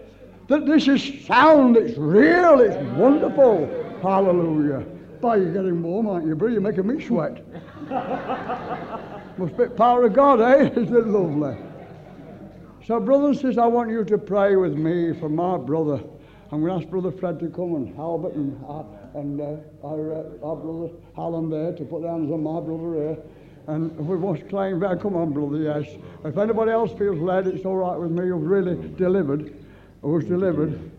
that 0.51 0.67
this 0.67 0.89
is 0.89 1.25
sound, 1.27 1.77
it's 1.77 1.97
real, 1.97 2.59
it's 2.59 2.77
wonderful. 2.97 3.69
Hallelujah. 4.03 4.81
Boy, 5.21 5.37
you're 5.37 5.53
getting 5.53 5.81
warm, 5.81 6.09
aren't 6.09 6.27
you, 6.27 6.35
brother? 6.35 6.55
You're 6.55 6.61
making 6.61 6.89
me 6.89 7.01
sweat. 7.05 7.41
Must 9.39 9.57
be 9.57 9.67
power 9.77 10.07
of 10.07 10.13
God, 10.13 10.41
eh? 10.41 10.71
Isn't 10.77 10.97
it 10.97 11.07
lovely? 11.07 11.57
So, 12.85 12.99
brothers 12.99 13.29
and 13.29 13.37
sisters, 13.37 13.59
I 13.59 13.67
want 13.67 13.91
you 13.91 14.05
to 14.05 14.19
pray 14.19 14.57
with 14.57 14.75
me 14.75 15.17
for 15.21 15.29
my 15.29 15.57
brother. 15.57 16.03
I'm 16.51 16.63
going 16.63 16.81
to 16.81 16.85
ask 16.85 16.91
Brother 16.91 17.13
Fred 17.13 17.39
to 17.39 17.49
come 17.49 17.77
and 17.77 17.97
Albert 17.97 18.35
and, 18.35 18.61
uh, 18.69 18.83
and 19.15 19.41
uh, 19.41 19.87
our, 19.87 20.15
uh, 20.15 20.47
our 20.47 20.57
brother 20.57 20.93
Alan 21.17 21.49
there 21.49 21.73
to 21.75 21.85
put 21.85 22.03
their 22.03 22.11
hands 22.11 22.33
on 22.33 22.43
my 22.43 22.59
brother 22.59 22.95
here. 22.95 23.19
And 23.69 23.93
if 23.93 24.05
we 24.05 24.17
want 24.17 24.41
to 24.41 24.45
claim 24.47 24.81
come 24.99 25.15
on, 25.15 25.33
brother, 25.33 25.59
yes. 25.59 25.87
If 26.25 26.37
anybody 26.39 26.73
else 26.73 26.93
feels 26.99 27.21
led, 27.21 27.47
it's 27.47 27.65
all 27.65 27.77
right 27.77 27.97
with 27.97 28.11
me. 28.11 28.29
Who's 28.31 28.43
really 28.43 28.75
delivered, 28.97 29.55
who's 30.03 30.25
delivered. 30.25 30.91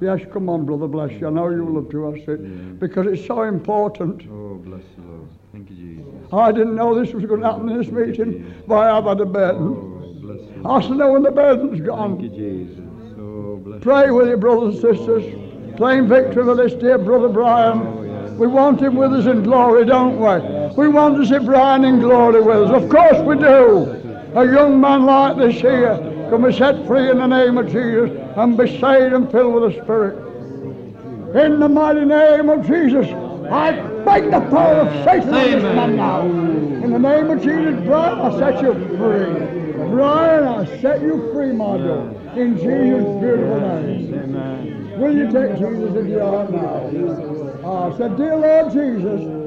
Yes, 0.00 0.20
come 0.32 0.48
on, 0.48 0.64
brother, 0.64 0.88
bless 0.88 1.12
you. 1.12 1.28
I 1.28 1.30
know 1.30 1.48
you 1.48 1.64
love 1.64 1.88
to 1.90 2.08
us 2.08 2.18
it 2.26 2.80
because 2.80 3.06
it's 3.06 3.24
so 3.24 3.42
important. 3.42 4.22
Oh, 4.28 4.56
bless 4.56 4.82
you, 4.96 5.04
Lord. 5.04 5.28
Thank 5.52 5.70
you, 5.70 5.76
Jesus. 5.76 6.32
I 6.32 6.50
didn't 6.50 6.74
know 6.74 6.98
this 6.98 7.14
was 7.14 7.24
going 7.24 7.40
to 7.40 7.46
happen 7.46 7.68
in 7.68 7.78
this 7.78 7.88
meeting, 7.88 8.52
but 8.66 8.74
I 8.76 8.96
have 8.96 9.04
had 9.04 9.20
a 9.20 9.26
burden. 9.26 10.64
Oh. 10.64 10.76
I 10.76 10.80
should 10.80 10.96
know 10.96 11.12
when 11.12 11.22
the 11.22 11.30
burden's 11.30 11.78
Thank 11.78 11.82
you, 11.82 11.86
gone. 11.86 12.20
Jesus. 12.20 12.80
Oh, 13.18 13.56
bless 13.58 13.80
Pray 13.80 14.10
with 14.10 14.28
you, 14.28 14.36
brothers 14.36 14.82
and 14.82 14.96
sisters. 14.96 15.76
Claim 15.76 16.08
victory 16.08 16.44
for 16.44 16.56
this 16.56 16.74
dear 16.74 16.98
brother 16.98 17.28
Brian. 17.28 17.78
Oh, 17.78 18.34
we 18.38 18.48
want 18.48 18.80
him 18.80 18.96
with 18.96 19.12
us 19.12 19.26
in 19.26 19.44
glory, 19.44 19.84
don't 19.84 20.18
we? 20.18 20.76
We 20.76 20.88
want 20.88 21.16
to 21.16 21.26
see 21.26 21.44
Brian 21.44 21.84
in 21.84 22.00
glory 22.00 22.40
with 22.40 22.70
us. 22.70 22.82
Of 22.82 22.88
course 22.90 23.20
we 23.20 23.36
do. 23.36 24.00
A 24.34 24.44
young 24.44 24.80
man 24.80 25.04
like 25.04 25.36
this 25.36 25.60
here 25.60 26.11
can 26.32 26.42
be 26.50 26.56
set 26.56 26.86
free 26.86 27.10
in 27.10 27.18
the 27.18 27.26
name 27.26 27.58
of 27.58 27.66
Jesus 27.66 28.10
and 28.36 28.56
be 28.56 28.66
saved 28.80 29.12
and 29.12 29.30
filled 29.30 29.52
with 29.52 29.74
the 29.74 29.82
Spirit. 29.82 30.16
In 31.36 31.60
the 31.60 31.68
mighty 31.68 32.06
name 32.06 32.48
of 32.48 32.66
Jesus, 32.66 33.06
I 33.50 33.72
break 34.02 34.30
the 34.30 34.40
power 34.40 34.80
of 34.80 35.04
Satan 35.04 35.34
on 35.34 35.50
this 35.50 35.62
man 35.62 35.96
now. 35.96 36.22
In 36.22 36.90
the 36.90 36.98
name 36.98 37.30
of 37.30 37.42
Jesus, 37.42 37.84
Brian, 37.84 38.18
I 38.18 38.38
set 38.38 38.62
you 38.62 38.72
free. 38.72 39.90
Brian, 39.90 40.44
I 40.44 40.80
set 40.80 41.02
you 41.02 41.30
free, 41.34 41.52
my 41.52 41.76
dear. 41.76 42.00
In 42.42 42.56
Jesus' 42.56 43.20
beautiful 43.20 43.60
name. 43.60 44.98
Will 44.98 45.14
you 45.14 45.30
take 45.30 45.58
Jesus 45.58 45.94
into 45.94 46.08
your 46.08 46.24
heart 46.24 46.50
now? 46.50 47.92
I 47.92 47.98
said, 47.98 48.16
dear 48.16 48.36
Lord 48.36 48.72
Jesus. 48.72 49.41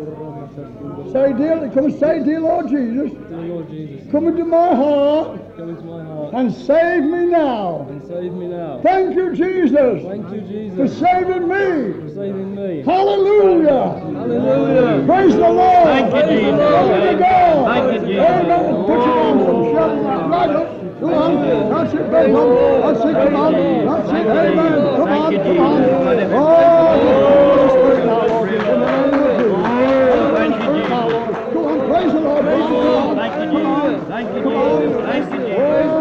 Say, 1.16 1.32
dear, 1.32 1.72
come 1.74 1.86
and 1.86 1.98
say, 1.98 2.24
dear 2.24 2.42
Lord 2.42 2.68
Jesus, 2.68 3.10
Dear 3.30 3.38
Lord 3.48 3.70
Jesus, 3.70 4.12
come 4.12 4.28
into 4.28 4.44
my 4.44 4.76
heart 4.76 5.40
come 5.56 5.70
into 5.70 5.84
my 5.84 6.04
heart 6.04 6.34
and 6.34 6.54
save 6.54 7.04
me 7.04 7.28
now. 7.28 7.88
and 7.90 8.06
save 8.06 8.34
me 8.34 8.48
now. 8.48 8.82
Thank 8.84 9.16
you, 9.16 9.34
Jesus, 9.34 10.04
Thank 10.04 10.30
you, 10.30 10.42
for 10.42 10.48
Jesus, 10.48 11.00
saving 11.00 11.48
me. 11.48 11.94
for 12.04 12.10
saving 12.14 12.56
me. 12.56 12.82
Hallelujah. 12.82 13.96
Hallelujah. 13.96 15.06
Praise 15.08 15.34
the 15.36 15.40
Lord. 15.40 15.88
Thank 15.88 16.14
you, 16.16 16.22
Jesus. 16.36 16.52
Glory 16.52 17.00
to 17.08 17.16
God. 17.16 17.64
Thank 17.66 17.94
you, 17.94 18.08
Jesus. 18.08 18.26
Amen. 18.28 18.76
Put 18.84 19.00
your 19.00 19.16
hands 19.16 19.44
up. 19.48 19.56
Shout 19.72 19.96
that 20.04 20.30
right 20.30 20.50
up. 20.52 21.00
Come 21.00 21.14
on. 21.14 21.32
That's 21.72 21.94
it, 21.94 22.12
big 22.12 22.34
one. 22.36 22.52
That's 22.84 23.00
it. 23.00 23.16
Come 23.16 23.36
on. 23.40 23.54
That's 23.88 24.10
it. 24.10 24.28
Amen. 24.28 24.76
Come 25.00 25.08
on. 25.08 25.32
Thank 25.32 25.32
you, 25.32 25.40
Come 25.40 25.60
on. 25.64 25.80
Jesus. 25.80 26.36
Oh, 26.36 26.52
the 27.00 27.24
Holy 27.24 27.70
Spirit 27.72 28.04
now, 28.04 28.28
Lord. 28.28 28.50
In 28.52 28.60
the 28.60 28.76
name 28.76 29.16
of 29.16 29.32
Jesus. 29.32 29.96
Thank 30.36 30.52
you, 30.56 30.68
Jesus. 30.76 30.90
Now, 30.90 31.08
Lord. 31.08 31.34
Come 31.36 31.66
on. 31.66 31.78
Praise 31.88 32.12
the 32.12 32.20
Lord. 32.20 32.44
Praise 32.44 32.68
the 32.68 33.45
Lord. 33.64 34.08
Thank 34.08 34.30
you. 34.36 34.42
Jesus. 34.44 35.06
Thank 35.06 35.32
you. 35.32 35.40
Jesus. 35.40 35.96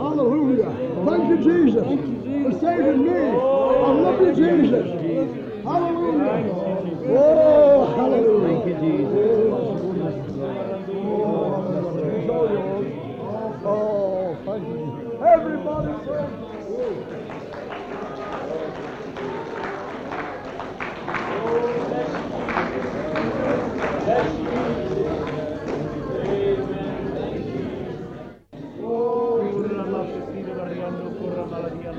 Hallelujah. 0.00 0.70
Thank 1.06 1.24
you, 1.30 1.38
Jesus, 1.44 1.84
for 1.84 2.52
saving 2.60 3.00
me. 3.04 3.10
I 3.10 3.90
love 3.90 4.20
you, 4.20 4.30
Jesus. 4.34 4.86
Hallelujah. 5.64 6.40
Oh, 7.10 7.94
hallelujah. 7.96 8.46
Thank 8.46 8.66
you, 8.66 8.74
Jesus. 8.80 9.79
Oh. 13.62 14.00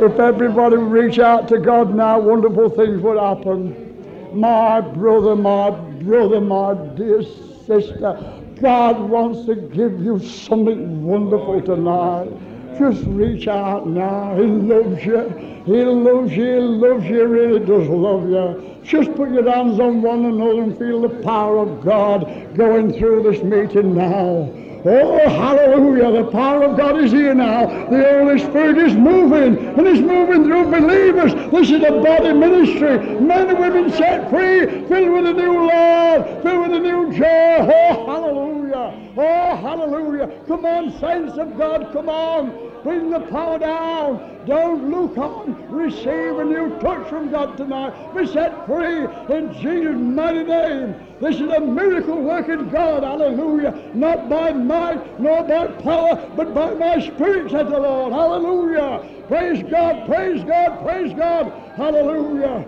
If 0.04 0.20
everybody 0.20 0.78
would 0.78 0.92
reach 0.92 1.20
out 1.20 1.48
to 1.50 1.60
God 1.60 1.94
now, 1.94 2.20
wonderful 2.20 2.72
things 2.72 3.02
would 3.02 3.20
happen. 3.20 4.38
My 4.38 4.82
brother, 4.82 5.36
my 5.36 5.70
brother, 5.70 6.42
my 6.42 6.74
dear 6.96 7.22
sister, 7.66 8.42
God 8.62 9.00
wants 9.00 9.46
to 9.46 9.56
give 9.56 10.00
you 10.02 10.20
something 10.20 11.04
wonderful 11.04 11.62
tonight. 11.62 12.30
Just 12.78 13.04
reach 13.06 13.48
out 13.48 13.88
now. 13.88 14.36
He 14.36 14.44
loves 14.44 15.06
you. 15.06 15.30
He 15.66 15.84
loves 15.84 16.36
you. 16.36 16.56
He 16.56 16.60
loves 16.60 17.06
you. 17.06 17.16
He 17.16 17.22
really 17.22 17.60
does 17.60 17.88
love 17.88 18.30
you. 18.30 18.80
Just 18.84 19.14
put 19.16 19.32
your 19.32 19.50
hands 19.50 19.80
on 19.80 20.02
one 20.02 20.26
another 20.26 20.64
and 20.64 20.78
feel 20.78 21.02
the 21.02 21.10
power 21.24 21.60
of 21.60 21.84
God 21.84 22.56
going 22.56 22.94
through 22.98 23.24
this 23.24 23.44
meeting 23.44 23.96
now. 23.96 24.52
Oh, 24.84 25.30
hallelujah. 25.30 26.24
The 26.24 26.32
power 26.32 26.64
of 26.64 26.78
God 26.78 26.98
is 27.04 27.12
here 27.12 27.36
now. 27.36 27.68
The 27.90 28.04
Holy 28.04 28.40
Spirit 28.40 28.78
is 28.80 28.96
moving, 28.96 29.58
and 29.58 29.88
it's 29.88 30.00
moving 30.00 30.44
through 30.46 30.72
believers. 30.72 31.34
This 31.52 31.70
is 31.70 31.84
a 31.84 32.02
body 32.02 32.34
ministry. 32.34 32.98
Men 33.20 33.50
and 33.50 33.60
women 33.60 33.92
set 33.92 34.30
free, 34.32 34.88
filled 34.88 35.12
with 35.12 35.28
a 35.28 35.34
new 35.34 35.68
love, 35.68 36.42
filled 36.42 36.62
with 36.68 36.78
a 36.78 36.80
new 36.80 37.14
joy. 37.14 37.26
Oh, 37.28 38.06
hallelujah. 38.08 39.14
Oh, 39.18 39.56
hallelujah. 39.56 40.32
Come 40.48 40.66
on, 40.66 41.00
saints 41.00 41.38
of 41.38 41.58
God, 41.58 41.92
come 41.94 42.10
on. 42.10 42.71
Bring 42.84 43.12
the 43.12 43.20
power 43.20 43.60
down. 43.60 44.46
Don't 44.48 44.90
look 44.90 45.18
on. 45.18 45.56
Receive 45.70 46.40
a 46.40 46.44
new 46.44 46.80
touch 46.80 47.08
from 47.08 47.30
God 47.30 47.56
tonight. 47.58 47.94
Be 48.16 48.26
set 48.26 48.66
free 48.66 49.06
in 49.36 49.54
Jesus' 49.54 49.96
mighty 49.96 50.44
name. 50.44 50.96
This 51.20 51.36
is 51.36 51.42
a 51.42 51.60
miracle 51.60 52.20
working 52.22 52.70
God. 52.70 53.04
Hallelujah. 53.04 53.92
Not 53.94 54.30
by 54.30 54.52
might 54.52 55.20
nor 55.20 55.44
by 55.44 55.68
power, 55.68 56.16
but 56.36 56.56
by 56.56 56.74
my 56.74 57.00
spirit, 57.00 57.52
said 57.52 57.68
the 57.68 57.80
Lord. 57.80 58.14
Hallelujah. 58.14 59.06
Praise 59.28 59.64
God, 59.70 60.08
praise 60.08 60.44
God, 60.44 60.84
praise 60.84 61.14
God. 61.14 61.52
Hallelujah. 61.78 62.66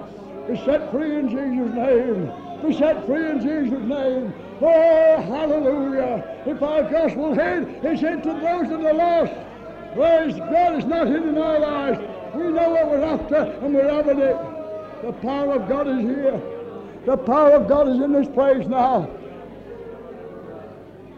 Be 0.47 0.57
set 0.57 0.91
free 0.91 1.17
in 1.17 1.29
Jesus' 1.29 1.73
name. 1.73 2.31
Be 2.65 2.77
set 2.77 3.05
free 3.07 3.31
in 3.31 3.41
Jesus' 3.41 3.81
name. 3.89 4.33
Oh, 4.61 5.21
hallelujah. 5.21 6.43
If 6.45 6.61
our 6.61 6.83
gospel 6.83 7.33
hid, 7.33 7.83
it's 7.83 8.01
hid 8.01 8.23
to 8.23 8.33
those 8.33 8.69
that 8.69 8.85
are 8.85 8.93
lost. 8.93 9.33
Praise 9.95 10.35
God, 10.35 10.75
it's 10.75 10.85
not 10.87 11.07
hidden 11.07 11.29
in 11.29 11.37
our 11.37 11.59
lives. 11.59 11.99
We 12.35 12.43
know 12.43 12.69
what 12.69 12.89
we're 12.89 13.03
after, 13.03 13.35
and 13.35 13.73
we're 13.75 13.89
having 13.89 14.19
it. 14.19 14.37
The 15.03 15.13
power 15.21 15.55
of 15.55 15.69
God 15.69 15.87
is 15.87 15.99
here. 15.99 16.41
The 17.05 17.17
power 17.17 17.51
of 17.51 17.67
God 17.67 17.89
is 17.89 17.99
in 18.01 18.11
this 18.11 18.27
place 18.29 18.65
now. 18.67 19.09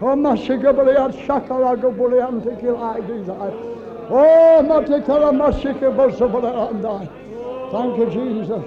Oh, 0.02 0.08
Mashika 0.08 0.74
Baliat 0.74 1.14
Shakarago 1.26 1.96
Bulian 1.96 2.42
Tikil 2.42 3.08
these 3.08 3.30
Oh, 3.30 4.62
Matikara 4.62 5.32
Mashika 5.32 5.90
Bosabalandai. 5.96 7.08
Thank 7.72 7.98
you, 7.98 8.10
Jesus. 8.12 8.64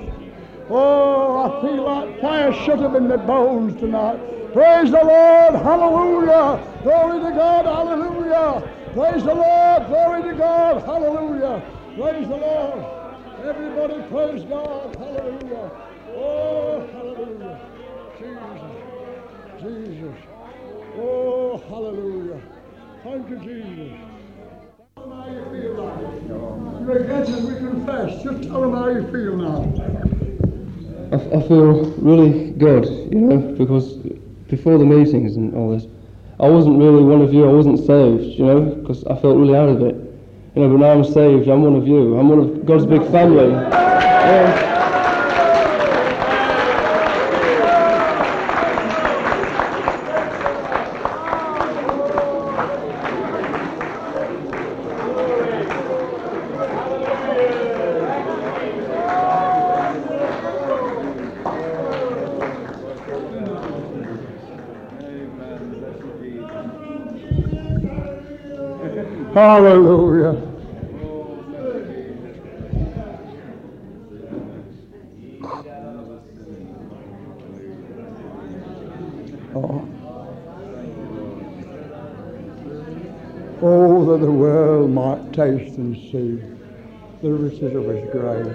Oh, 0.71 1.38
I 1.42 1.61
feel 1.61 1.83
like 1.85 2.21
fire 2.21 2.53
shut 2.64 2.79
up 2.81 2.94
in 2.94 3.09
the 3.09 3.18
bones 3.18 3.79
tonight. 3.79 4.18
Praise 4.53 4.90
the 4.90 5.05
Lord. 5.05 5.55
Hallelujah. 5.55 6.64
Glory 6.83 7.21
to 7.21 7.31
God. 7.37 7.64
Hallelujah. 7.66 8.77
Praise 8.94 9.24
the 9.24 9.35
Lord. 9.35 9.87
Glory 9.88 10.22
to 10.24 10.35
God. 10.38 10.83
Hallelujah. 10.83 11.62
Praise 11.96 12.29
the 12.29 12.37
Lord. 12.37 12.85
Everybody 13.44 14.03
praise 14.09 14.44
God. 14.44 14.96
Hallelujah. 14.96 15.70
Oh, 16.16 16.87
hallelujah. 16.92 17.61
Jesus. 18.18 19.62
Jesus. 19.62 20.18
Oh, 20.98 21.59
hallelujah. 21.68 22.42
Thank 23.05 23.31
you, 23.31 23.38
Jesus. 23.38 24.01
Tell 24.96 25.09
them 25.09 25.12
how 25.12 25.31
you 25.31 25.44
feel 25.53 25.77
now. 25.77 26.81
You 26.81 26.87
regret 26.87 27.29
it, 27.29 27.42
we 27.42 27.55
confess. 27.57 28.22
Just 28.22 28.42
tell 28.44 28.62
them 28.62 28.72
how 28.74 28.88
you 28.88 29.03
feel 29.12 29.37
now. 29.37 29.74
I 31.12 31.42
feel 31.48 31.85
really 31.96 32.53
good, 32.53 32.87
you 33.12 33.20
know, 33.20 33.38
because 33.57 33.94
before 34.48 34.79
the 34.79 34.85
meetings 34.85 35.37
and 35.37 35.55
all 35.55 35.70
this, 35.70 35.87
I 36.40 36.48
wasn't 36.48 36.79
really 36.79 37.03
one 37.03 37.22
of 37.22 37.35
you. 37.35 37.48
I 37.48 37.53
wasn't 37.53 37.79
saved, 37.79 38.38
you 38.38 38.46
know, 38.46 38.61
because 38.61 39.05
I 39.05 39.16
felt 39.16 39.37
really 39.37 39.57
out 39.57 39.68
of 39.68 39.83
it. 39.83 39.94
You 40.55 40.62
know, 40.62 40.70
but 40.70 40.79
now 40.79 40.92
I'm 40.92 41.05
saved. 41.05 41.48
I'm 41.48 41.62
one 41.62 41.77
of 41.77 41.87
you. 41.87 42.16
I'm 42.18 42.29
one 42.29 42.38
of 42.38 42.66
God's 42.66 42.87
big 42.87 43.03
family. 43.11 43.48
Yeah. 43.48 44.67
Hallelujah. 69.59 70.40
Oh. 79.53 79.88
Oh, 83.61 84.05
that 84.07 84.25
the 84.25 84.31
world 84.31 84.92
might 84.92 85.33
taste 85.33 85.77
and 85.77 85.97
see 85.97 86.40
the 87.21 87.33
riches 87.33 87.75
of 87.75 87.85
His 87.87 88.09
grace. 88.12 88.47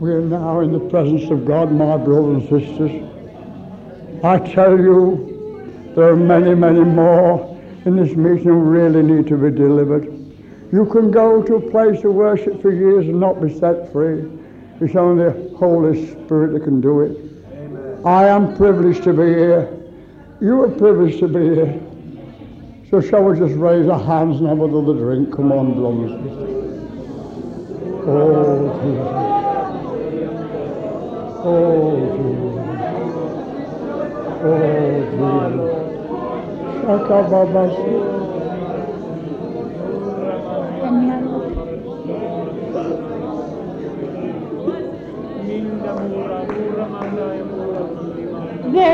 We 0.00 0.10
are 0.10 0.22
now 0.22 0.60
in 0.60 0.72
the 0.72 0.88
presence 0.88 1.30
of 1.30 1.44
God, 1.44 1.70
my 1.70 1.98
brothers 1.98 2.50
and 2.50 2.62
sisters. 2.62 4.24
I 4.24 4.38
tell 4.38 4.78
you, 4.78 5.31
there 5.94 6.08
are 6.08 6.16
many, 6.16 6.54
many 6.54 6.80
more 6.80 7.60
in 7.84 7.96
this 7.96 8.16
meeting 8.16 8.44
who 8.44 8.54
really 8.54 9.02
need 9.02 9.26
to 9.26 9.36
be 9.36 9.50
delivered. 9.50 10.04
You 10.72 10.86
can 10.86 11.10
go 11.10 11.42
to 11.42 11.56
a 11.56 11.70
place 11.70 12.02
of 12.04 12.14
worship 12.14 12.62
for 12.62 12.72
years 12.72 13.06
and 13.06 13.20
not 13.20 13.42
be 13.42 13.52
set 13.58 13.92
free. 13.92 14.24
It's 14.80 14.96
only 14.96 15.24
the 15.24 15.56
Holy 15.56 16.10
Spirit 16.10 16.54
that 16.54 16.64
can 16.64 16.80
do 16.80 17.02
it. 17.02 17.10
Amen. 17.52 18.06
I 18.06 18.28
am 18.28 18.56
privileged 18.56 19.02
to 19.04 19.12
be 19.12 19.26
here. 19.26 19.68
You 20.40 20.62
are 20.62 20.68
privileged 20.70 21.18
to 21.20 21.28
be 21.28 21.40
here. 21.40 21.80
So 22.90 23.00
shall 23.00 23.24
we 23.24 23.38
just 23.38 23.54
raise 23.54 23.88
our 23.88 24.02
hands 24.02 24.40
and 24.40 24.48
have 24.48 24.60
another 24.60 24.94
drink? 24.94 25.30
Come 25.34 25.52
on, 25.52 25.74
brothers. 25.74 26.12
Oh, 28.04 28.80
Jesus. 28.82 29.22
Oh, 31.44 32.16
Jesus. 32.16 32.51
There 34.42 34.50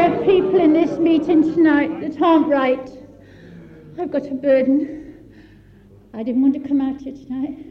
are 0.05 0.23
people 0.23 0.61
in 0.61 0.75
this 0.75 0.99
meeting 0.99 1.55
tonight 1.55 1.99
that 2.03 2.21
aren't 2.21 2.49
right. 2.49 2.91
I've 3.99 4.11
got 4.11 4.27
a 4.27 4.35
burden. 4.35 5.33
I 6.13 6.23
didn't 6.25 6.43
want 6.43 6.63
to 6.63 6.69
come 6.69 6.83
out 6.83 7.01
here 7.01 7.15
tonight, 7.15 7.65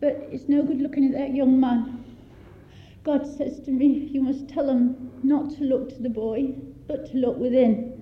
but 0.00 0.28
it's 0.32 0.48
no 0.48 0.62
good 0.62 0.80
looking 0.80 1.04
at 1.04 1.12
that 1.12 1.34
young 1.34 1.60
man. 1.60 2.02
God 3.04 3.26
says 3.26 3.60
to 3.66 3.70
me, 3.70 4.08
You 4.10 4.22
must 4.22 4.48
tell 4.48 4.70
him 4.70 5.10
not 5.22 5.50
to 5.56 5.64
look 5.64 5.90
to 5.90 6.02
the 6.02 6.08
boy, 6.08 6.54
but 6.86 7.10
to 7.10 7.16
look 7.18 7.36
within. 7.36 7.92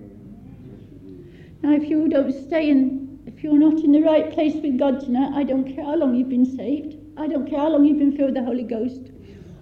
Now, 1.61 1.73
if 1.73 1.89
you 1.89 2.07
don't 2.07 2.31
stay 2.31 2.69
in, 2.69 3.19
if 3.25 3.43
you're 3.43 3.57
not 3.57 3.83
in 3.83 3.91
the 3.91 4.01
right 4.01 4.31
place 4.31 4.55
with 4.55 4.77
God 4.77 4.99
tonight, 4.99 5.31
I 5.33 5.43
don't 5.43 5.73
care 5.73 5.83
how 5.83 5.95
long 5.95 6.15
you've 6.15 6.29
been 6.29 6.45
saved, 6.45 6.97
I 7.17 7.27
don't 7.27 7.49
care 7.49 7.59
how 7.59 7.69
long 7.69 7.85
you've 7.85 7.97
been 7.97 8.15
filled 8.15 8.33
with 8.33 8.35
the 8.35 8.43
Holy 8.43 8.63
Ghost, 8.63 9.11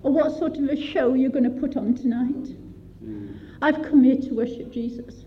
or 0.01 0.11
what 0.11 0.37
sort 0.37 0.57
of 0.57 0.65
a 0.65 0.75
show 0.75 1.13
you're 1.13 1.31
going 1.31 1.45
to 1.45 1.61
put 1.61 1.77
on 1.77 1.95
tonight. 1.95 2.55
I've 3.61 3.81
come 3.81 4.03
here 4.03 4.17
to 4.17 4.33
worship 4.35 4.71
Jesus 4.71 5.23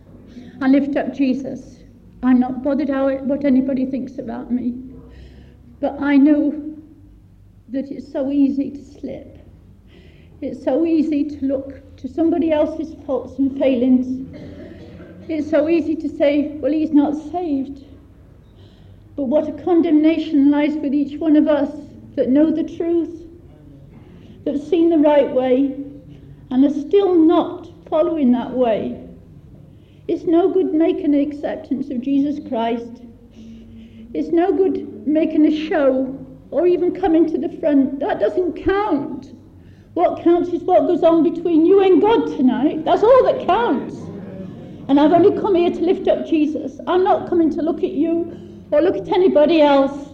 and 0.60 0.72
lift 0.72 0.96
up 0.96 1.14
Jesus. 1.14 1.78
I'm 2.22 2.38
not 2.38 2.62
bothered 2.62 2.90
how 2.90 3.10
what 3.18 3.44
anybody 3.44 3.86
thinks 3.86 4.18
about 4.18 4.50
me, 4.50 4.74
but 5.80 5.98
I 6.00 6.16
know 6.18 6.74
that 7.68 7.90
it's 7.90 8.12
so 8.12 8.30
easy 8.30 8.70
to 8.70 8.84
slip. 8.84 9.38
It's 10.42 10.62
so 10.62 10.84
easy 10.84 11.24
to 11.24 11.44
look 11.46 11.82
to 12.06 12.12
somebody 12.12 12.52
else's 12.52 12.94
faults 13.04 13.38
and 13.38 13.58
failings. 13.58 14.28
It's 15.28 15.50
so 15.50 15.68
easy 15.68 15.96
to 15.96 16.08
say, 16.08 16.52
well, 16.58 16.70
he's 16.70 16.92
not 16.92 17.14
saved. 17.32 17.84
But 19.16 19.24
what 19.24 19.48
a 19.48 19.64
condemnation 19.64 20.50
lies 20.50 20.76
with 20.76 20.94
each 20.94 21.18
one 21.18 21.34
of 21.36 21.48
us 21.48 21.70
that 22.14 22.28
know 22.28 22.50
the 22.50 22.62
truth, 22.62 23.26
that 24.44 24.54
have 24.54 24.62
seen 24.62 24.90
the 24.90 24.98
right 24.98 25.28
way, 25.30 25.82
and 26.50 26.64
are 26.64 26.80
still 26.80 27.14
not 27.14 27.68
following 27.88 28.30
that 28.32 28.52
way. 28.52 29.02
It's 30.06 30.24
no 30.24 30.48
good 30.52 30.72
making 30.72 31.14
an 31.14 31.20
acceptance 31.20 31.90
of 31.90 32.02
Jesus 32.02 32.38
Christ. 32.48 33.02
It's 34.14 34.28
no 34.28 34.52
good 34.52 35.06
making 35.06 35.44
a 35.46 35.68
show 35.68 36.24
or 36.52 36.68
even 36.68 36.94
coming 36.94 37.28
to 37.30 37.38
the 37.38 37.48
front. 37.58 37.98
That 37.98 38.20
doesn't 38.20 38.62
count. 38.62 39.35
What 39.96 40.22
counts 40.22 40.50
is 40.50 40.62
what 40.62 40.86
goes 40.86 41.02
on 41.02 41.22
between 41.22 41.64
you 41.64 41.82
and 41.82 42.02
God 42.02 42.26
tonight. 42.26 42.84
That's 42.84 43.02
all 43.02 43.24
that 43.24 43.46
counts. 43.46 43.94
And 44.88 45.00
I've 45.00 45.14
only 45.14 45.40
come 45.40 45.54
here 45.54 45.70
to 45.70 45.80
lift 45.80 46.06
up 46.06 46.26
Jesus. 46.26 46.78
I'm 46.86 47.02
not 47.02 47.30
coming 47.30 47.48
to 47.52 47.62
look 47.62 47.78
at 47.78 47.92
you 47.92 48.66
or 48.70 48.82
look 48.82 48.96
at 48.96 49.08
anybody 49.08 49.62
else. 49.62 50.10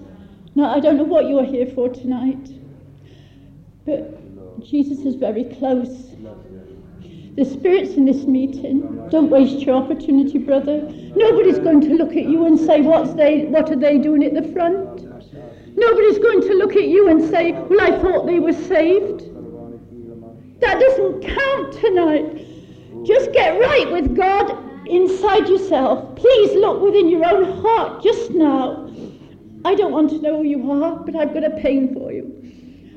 No, 0.54 0.66
I 0.66 0.78
don't 0.78 0.98
know 0.98 1.02
what 1.02 1.24
you 1.24 1.40
are 1.40 1.44
here 1.44 1.66
for 1.66 1.88
tonight. 1.88 2.48
But 3.84 4.62
Jesus 4.64 5.00
is 5.00 5.16
very 5.16 5.52
close. 5.58 6.14
The 7.34 7.44
spirits 7.44 7.94
in 7.94 8.04
this 8.04 8.22
meeting, 8.22 9.08
don't 9.10 9.30
waste 9.30 9.66
your 9.66 9.74
opportunity, 9.74 10.38
brother. 10.38 10.82
Nobody's 11.16 11.58
going 11.58 11.80
to 11.80 11.94
look 11.94 12.10
at 12.10 12.26
you 12.26 12.46
and 12.46 12.56
say, 12.56 12.82
What's 12.82 13.14
they, 13.14 13.46
what 13.46 13.68
are 13.68 13.80
they 13.80 13.98
doing 13.98 14.22
at 14.22 14.34
the 14.34 14.48
front? 14.52 15.02
Nobody's 15.74 16.18
going 16.20 16.42
to 16.42 16.54
look 16.54 16.76
at 16.76 16.86
you 16.86 17.08
and 17.08 17.28
say, 17.28 17.50
Well, 17.50 17.80
I 17.80 17.98
thought 18.00 18.26
they 18.26 18.38
were 18.38 18.52
saved. 18.52 19.31
That 20.62 20.78
doesn't 20.78 21.22
count 21.22 21.72
tonight. 21.72 22.46
Just 23.04 23.32
get 23.32 23.58
right 23.58 23.90
with 23.90 24.14
God 24.16 24.86
inside 24.86 25.48
yourself. 25.48 26.14
Please 26.14 26.52
look 26.54 26.80
within 26.80 27.08
your 27.08 27.26
own 27.26 27.60
heart 27.60 28.00
just 28.00 28.30
now. 28.30 28.88
I 29.64 29.74
don't 29.74 29.90
want 29.90 30.10
to 30.10 30.22
know 30.22 30.36
who 30.36 30.44
you 30.44 30.70
are, 30.70 30.96
but 30.96 31.16
I've 31.16 31.34
got 31.34 31.42
a 31.42 31.50
pain 31.50 31.92
for 31.92 32.12
you. 32.12 32.26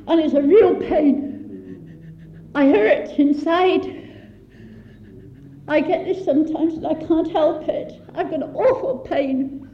And 0.07 0.21
it's 0.21 0.35
a 0.35 0.43
real 0.43 0.75
pain. 0.75 2.51
I 2.53 2.67
hurt 2.67 3.09
inside. 3.17 4.03
I 5.67 5.81
get 5.81 6.05
this 6.05 6.23
sometimes 6.23 6.75
and 6.75 6.85
I 6.85 6.93
can't 6.93 7.31
help 7.31 7.67
it. 7.67 7.99
I've 8.13 8.29
got 8.29 8.43
an 8.43 8.55
awful 8.55 8.99
pain. 8.99 9.67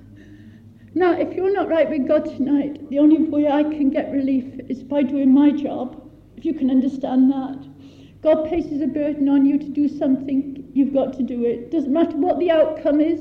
Now, 0.93 1.11
if 1.11 1.33
you're 1.33 1.53
not 1.53 1.67
right 1.67 1.89
with 1.89 2.07
God 2.07 2.23
tonight, 2.23 2.89
the 2.89 2.99
only 2.99 3.23
way 3.23 3.49
I 3.49 3.63
can 3.63 3.89
get 3.89 4.13
relief 4.13 4.61
is 4.69 4.81
by 4.81 5.03
doing 5.03 5.33
my 5.33 5.51
job, 5.51 6.09
if 6.37 6.45
you 6.45 6.53
can 6.53 6.69
understand 6.69 7.29
that. 7.31 7.70
God 8.21 8.47
places 8.47 8.81
a 8.81 8.87
burden 8.87 9.27
on 9.29 9.45
you 9.45 9.57
to 9.57 9.67
do 9.67 9.87
something, 9.87 10.69
you've 10.73 10.93
got 10.93 11.13
to 11.13 11.23
do 11.23 11.43
it. 11.43 11.71
Doesn't 11.71 11.91
matter 11.91 12.15
what 12.17 12.37
the 12.37 12.51
outcome 12.51 13.01
is. 13.01 13.19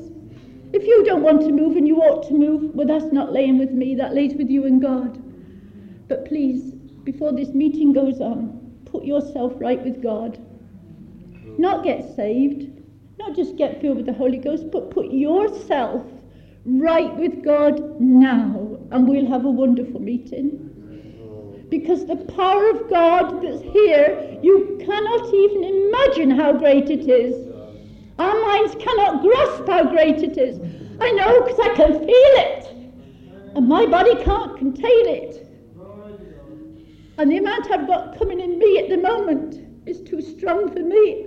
If 0.73 0.87
you 0.87 1.05
don't 1.05 1.23
want 1.23 1.41
to 1.41 1.53
move 1.53 1.77
and 1.77 1.89
you 1.89 1.97
ought 1.97 2.29
to 2.29 2.35
move, 2.35 2.75
well, 2.75 2.87
that's 2.87 3.13
not 3.13 3.33
laying 3.33 3.59
with 3.59 3.71
me, 3.71 3.95
that 3.95 4.15
lays 4.15 4.35
with 4.35 4.51
you 4.51 4.67
and 4.67 4.81
God. 4.81 5.19
But 6.07 6.27
please, 6.27 6.75
before 7.03 7.33
this 7.33 7.49
meeting 7.49 7.93
goes 7.93 8.21
on, 8.21 8.79
put 8.85 9.05
yourself 9.05 9.55
right 9.57 9.83
with 9.83 10.03
God. 10.03 10.39
Not 11.59 11.83
get 11.83 12.15
saved, 12.15 12.71
not 13.19 13.35
just 13.35 13.57
get 13.57 13.81
filled 13.81 13.97
with 13.97 14.07
the 14.07 14.13
Holy 14.13 14.39
Ghost, 14.39 14.71
but 14.71 14.91
put 14.91 15.11
yourself 15.11 16.05
right 16.67 17.17
with 17.17 17.43
God 17.43 18.01
now, 18.01 18.79
and 18.91 19.09
we'll 19.09 19.27
have 19.27 19.47
a 19.47 19.51
wonderful 19.51 20.01
meeting. 20.01 20.70
Because 21.71 22.05
the 22.05 22.17
power 22.17 22.71
of 22.71 22.91
God 22.91 23.43
that's 23.43 23.63
here, 23.63 24.39
you 24.43 24.77
cannot 24.85 25.33
even 25.33 25.65
imagine 25.65 26.31
how 26.31 26.53
great 26.53 26.91
it 26.91 27.09
is. 27.09 27.49
Our 28.19 28.41
minds 28.49 28.75
cannot 28.79 29.23
grasp 29.23 29.67
how 29.67 29.85
great 29.85 30.19
it 30.19 30.37
is. 30.37 30.59
I 31.01 31.13
know 31.13 31.43
because 31.43 31.61
I 31.61 31.75
can 31.75 31.93
feel 32.01 32.09
it. 32.09 32.67
And 33.55 33.69
my 33.69 33.87
body 33.87 34.15
can't 34.23 34.59
contain 34.59 35.09
it. 35.09 35.47
And 37.19 37.31
the 37.31 37.37
amount 37.37 37.71
I've 37.71 37.87
got 37.87 38.19
coming 38.19 38.41
in 38.41 38.59
me 38.59 38.79
at 38.79 38.89
the 38.89 38.97
moment 38.97 39.61
is 39.87 40.01
too 40.01 40.21
strong 40.21 40.71
for 40.71 40.81
me. 40.81 41.27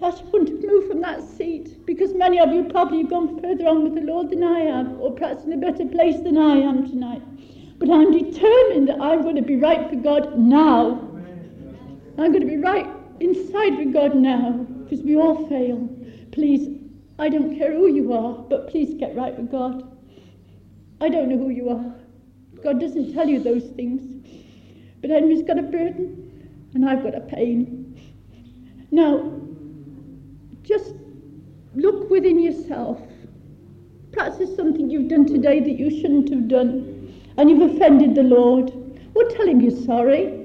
I 0.00 0.10
just 0.10 0.24
wouldn't 0.26 0.64
moved 0.64 0.88
from 0.88 1.00
that 1.00 1.22
seat 1.22 1.84
because 1.84 2.14
many 2.14 2.38
of 2.38 2.52
you 2.52 2.64
probably 2.64 2.98
have 2.98 3.10
gone 3.10 3.40
further 3.40 3.66
on 3.66 3.82
with 3.82 3.94
the 3.96 4.02
Lord 4.02 4.30
than 4.30 4.44
I 4.44 4.60
have, 4.60 5.00
or 5.00 5.12
perhaps 5.12 5.44
in 5.44 5.52
a 5.52 5.56
better 5.56 5.86
place 5.86 6.20
than 6.20 6.38
I 6.38 6.56
am 6.58 6.88
tonight. 6.88 7.22
But 7.78 7.90
I'm 7.90 8.10
determined 8.10 8.88
that 8.88 9.00
I'm 9.00 9.22
going 9.22 9.36
to 9.36 9.42
be 9.42 9.56
right 9.56 9.88
for 9.88 9.96
God 9.96 10.38
now. 10.38 11.08
I'm 12.18 12.32
going 12.32 12.40
to 12.40 12.46
be 12.46 12.56
right 12.56 12.86
inside 13.20 13.78
with 13.78 13.92
God 13.92 14.16
now 14.16 14.66
because 14.84 15.04
we 15.04 15.16
all 15.16 15.46
fail. 15.48 15.88
Please, 16.32 16.76
I 17.18 17.28
don't 17.28 17.56
care 17.56 17.72
who 17.72 17.92
you 17.92 18.12
are, 18.12 18.34
but 18.34 18.68
please 18.68 18.94
get 18.94 19.14
right 19.14 19.36
with 19.36 19.50
God. 19.50 19.96
I 21.00 21.08
don't 21.08 21.28
know 21.28 21.38
who 21.38 21.50
you 21.50 21.68
are. 21.70 21.94
God 22.62 22.80
doesn't 22.80 23.14
tell 23.14 23.28
you 23.28 23.40
those 23.40 23.64
things. 23.76 24.26
But 25.00 25.10
Henry's 25.10 25.44
got 25.44 25.58
a 25.58 25.62
burden, 25.62 26.50
and 26.74 26.88
I've 26.88 27.04
got 27.04 27.14
a 27.14 27.20
pain. 27.20 28.00
Now, 28.90 29.32
just 30.62 30.94
look 31.74 32.10
within 32.10 32.40
yourself. 32.40 33.00
Perhaps 34.12 34.38
there's 34.38 34.56
something 34.56 34.90
you've 34.90 35.08
done 35.08 35.26
today 35.26 35.60
that 35.60 35.78
you 35.78 35.90
shouldn't 35.90 36.30
have 36.30 36.48
done, 36.48 36.97
and 37.38 37.48
you've 37.48 37.74
offended 37.74 38.16
the 38.16 38.22
Lord. 38.24 38.72
Well, 39.14 39.28
tell 39.30 39.46
him 39.46 39.60
you're 39.60 39.70
sorry. 39.70 40.44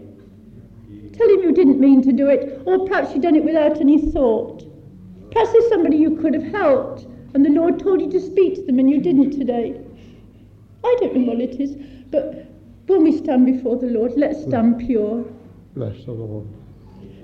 Tell 1.13 1.29
him 1.29 1.41
you 1.41 1.51
didn't 1.51 1.79
mean 1.79 2.01
to 2.03 2.11
do 2.11 2.29
it, 2.29 2.61
or 2.65 2.87
perhaps 2.87 3.13
you've 3.13 3.23
done 3.23 3.35
it 3.35 3.43
without 3.43 3.81
any 3.81 4.11
thought. 4.11 4.63
Perhaps 5.31 5.51
there's 5.51 5.69
somebody 5.69 5.97
you 5.97 6.15
could 6.17 6.33
have 6.35 6.43
helped, 6.43 7.07
and 7.33 7.43
the 7.43 7.49
Lord 7.49 7.79
told 7.79 7.99
you 7.99 8.09
to 8.11 8.19
speak 8.19 8.55
to 8.55 8.61
them 8.61 8.79
and 8.79 8.89
you 8.89 9.01
didn't 9.01 9.31
today. 9.31 9.81
I 10.83 10.97
don't 10.99 11.15
know 11.15 11.31
what 11.31 11.41
it 11.41 11.59
is, 11.59 11.75
but 12.11 12.47
when 12.85 13.03
we 13.03 13.17
stand 13.17 13.45
before 13.45 13.77
the 13.77 13.87
Lord, 13.87 14.13
let's 14.15 14.41
stand 14.43 14.79
pure. 14.79 15.25
Bless 15.75 16.05
the 16.05 16.11
Lord. 16.11 16.47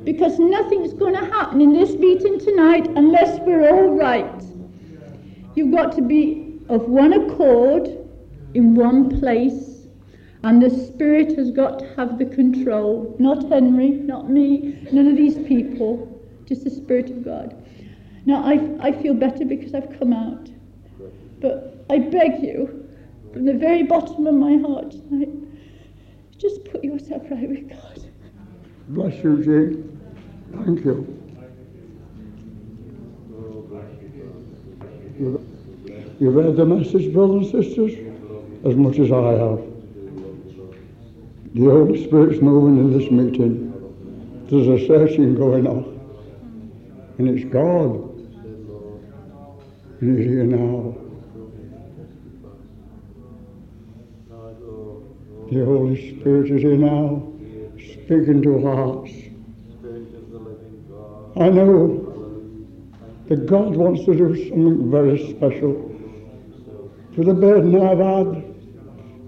Because 0.03 0.39
nothing's 0.39 0.93
going 0.93 1.13
to 1.13 1.25
happen 1.25 1.61
in 1.61 1.73
this 1.73 1.91
meeting 1.91 2.39
tonight 2.39 2.87
unless 2.95 3.39
we're 3.41 3.69
all 3.69 3.89
right. 3.89 4.43
You've 5.55 5.71
got 5.71 5.91
to 5.95 6.01
be 6.01 6.59
of 6.69 6.83
one 6.83 7.13
accord 7.13 8.08
in 8.53 8.75
one 8.75 9.19
place, 9.19 9.87
and 10.43 10.61
the 10.61 10.69
Spirit 10.69 11.35
has 11.37 11.51
got 11.51 11.79
to 11.79 11.95
have 11.95 12.17
the 12.17 12.25
control. 12.25 13.15
Not 13.19 13.49
Henry, 13.49 13.89
not 13.89 14.29
me, 14.29 14.87
none 14.91 15.07
of 15.07 15.17
these 15.17 15.37
people, 15.47 16.21
just 16.45 16.63
the 16.63 16.69
Spirit 16.69 17.09
of 17.09 17.25
God. 17.25 17.55
Now, 18.25 18.43
I, 18.43 18.59
I 18.79 18.91
feel 18.91 19.13
better 19.13 19.45
because 19.45 19.73
I've 19.73 19.97
come 19.99 20.13
out. 20.13 20.49
But 21.41 21.85
I 21.89 21.99
beg 21.99 22.43
you, 22.43 22.87
from 23.33 23.45
the 23.45 23.53
very 23.53 23.83
bottom 23.83 24.27
of 24.27 24.35
my 24.35 24.57
heart 24.57 24.91
tonight, 24.91 25.29
just 26.37 26.63
put 26.65 26.83
yourself 26.83 27.23
right 27.29 27.49
with 27.49 27.69
God. 27.69 27.99
Bless 28.89 29.23
you, 29.23 29.43
Jean. 29.43 30.63
Thank 30.65 30.85
you. 30.85 31.15
You, 35.19 35.45
you 36.19 36.29
read 36.29 36.55
the 36.55 36.65
message, 36.65 37.11
brothers 37.13 37.53
and 37.53 37.63
sisters, 37.65 38.08
as 38.65 38.75
much 38.75 38.99
as 38.99 39.11
I 39.11 39.31
have. 39.31 39.61
The 41.55 41.65
Holy 41.65 42.05
Spirit's 42.05 42.41
moving 42.41 42.77
in 42.77 42.97
this 42.97 43.09
meeting. 43.09 43.69
There's 44.49 44.67
a 44.67 44.85
searching 44.87 45.35
going 45.35 45.65
on. 45.65 45.99
And 47.17 47.29
it's 47.29 47.51
God. 47.51 48.09
And 50.01 50.17
He's 50.17 50.27
here 50.27 50.43
now. 50.43 50.95
The 55.51 55.65
Holy 55.65 56.19
Spirit 56.19 56.51
is 56.51 56.61
here 56.61 56.77
now, 56.77 57.23
speaking 57.77 58.41
to 58.43 58.61
hearts. 58.61 59.11
I 61.35 61.49
know 61.49 62.05
that 63.27 63.45
God 63.47 63.75
wants 63.75 64.05
to 64.05 64.13
do 64.13 64.35
something 64.49 64.91
very 64.91 65.31
special. 65.31 65.89
For 67.15 67.23
the 67.23 67.33
burden 67.33 67.75
I've 67.81 67.97
had, 67.97 68.48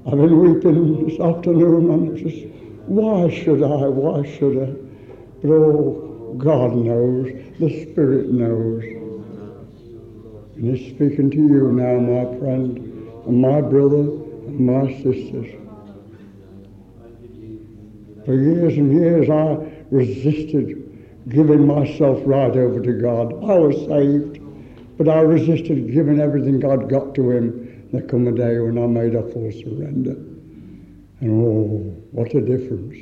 I've 0.03 0.13
been 0.13 0.39
weeping 0.39 1.07
this 1.07 1.19
afternoon 1.19 1.91
and 1.91 2.17
just, 2.17 2.47
why 2.87 3.29
should 3.29 3.61
I, 3.61 3.87
why 3.87 4.27
should 4.35 4.57
I? 4.57 4.71
But 5.43 5.51
oh, 5.51 6.33
God 6.39 6.73
knows, 6.75 7.27
the 7.59 7.85
Spirit 7.85 8.31
knows. 8.31 8.83
And 10.55 10.75
He's 10.75 10.95
speaking 10.95 11.29
to 11.29 11.37
you 11.37 11.71
now, 11.71 11.99
my 11.99 12.39
friend, 12.39 12.79
and 13.27 13.41
my 13.41 13.61
brother, 13.61 13.99
and 13.99 14.59
my 14.59 14.91
sisters. 15.03 15.53
For 18.25 18.33
years 18.33 18.77
and 18.77 18.91
years 18.91 19.29
I 19.29 19.85
resisted 19.91 21.29
giving 21.29 21.67
myself 21.67 22.19
right 22.25 22.57
over 22.57 22.81
to 22.81 22.93
God. 22.93 23.33
I 23.43 23.53
was 23.53 23.75
saved, 23.85 24.39
but 24.97 25.07
I 25.07 25.19
resisted 25.19 25.93
giving 25.93 26.19
everything 26.19 26.59
God 26.59 26.89
got 26.89 27.13
to 27.15 27.29
Him. 27.29 27.60
There 27.91 28.01
come 28.01 28.25
a 28.27 28.31
day 28.31 28.57
when 28.59 28.77
I 28.77 28.87
made 28.87 29.15
a 29.15 29.21
full 29.21 29.51
surrender. 29.51 30.15
And 31.19 31.43
oh, 31.43 31.93
what 32.11 32.33
a 32.33 32.39
difference. 32.39 32.95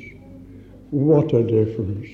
What 0.90 1.32
a 1.32 1.44
difference. 1.44 2.08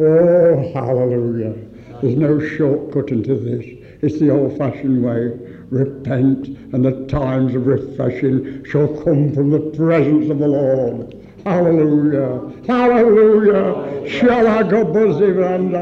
Oh, 0.00 0.72
hallelujah. 0.74 1.54
There's 2.00 2.16
no 2.16 2.40
shortcut 2.40 3.10
into 3.10 3.36
this. 3.36 3.64
It's 4.02 4.18
the 4.18 4.30
old 4.30 4.58
fashioned 4.58 5.04
way. 5.04 5.30
Repent, 5.70 6.48
and 6.74 6.84
the 6.84 7.06
times 7.06 7.54
of 7.54 7.68
refreshing 7.68 8.64
shall 8.64 8.88
come 9.04 9.32
from 9.32 9.50
the 9.50 9.60
presence 9.60 10.28
of 10.28 10.40
the 10.40 10.48
Lord. 10.48 11.14
Hallelujah. 11.44 12.52
Hallelujah. 12.66 14.08
Shall 14.08 14.48
I 14.48 14.64
go 14.64 14.84
and 14.92 15.72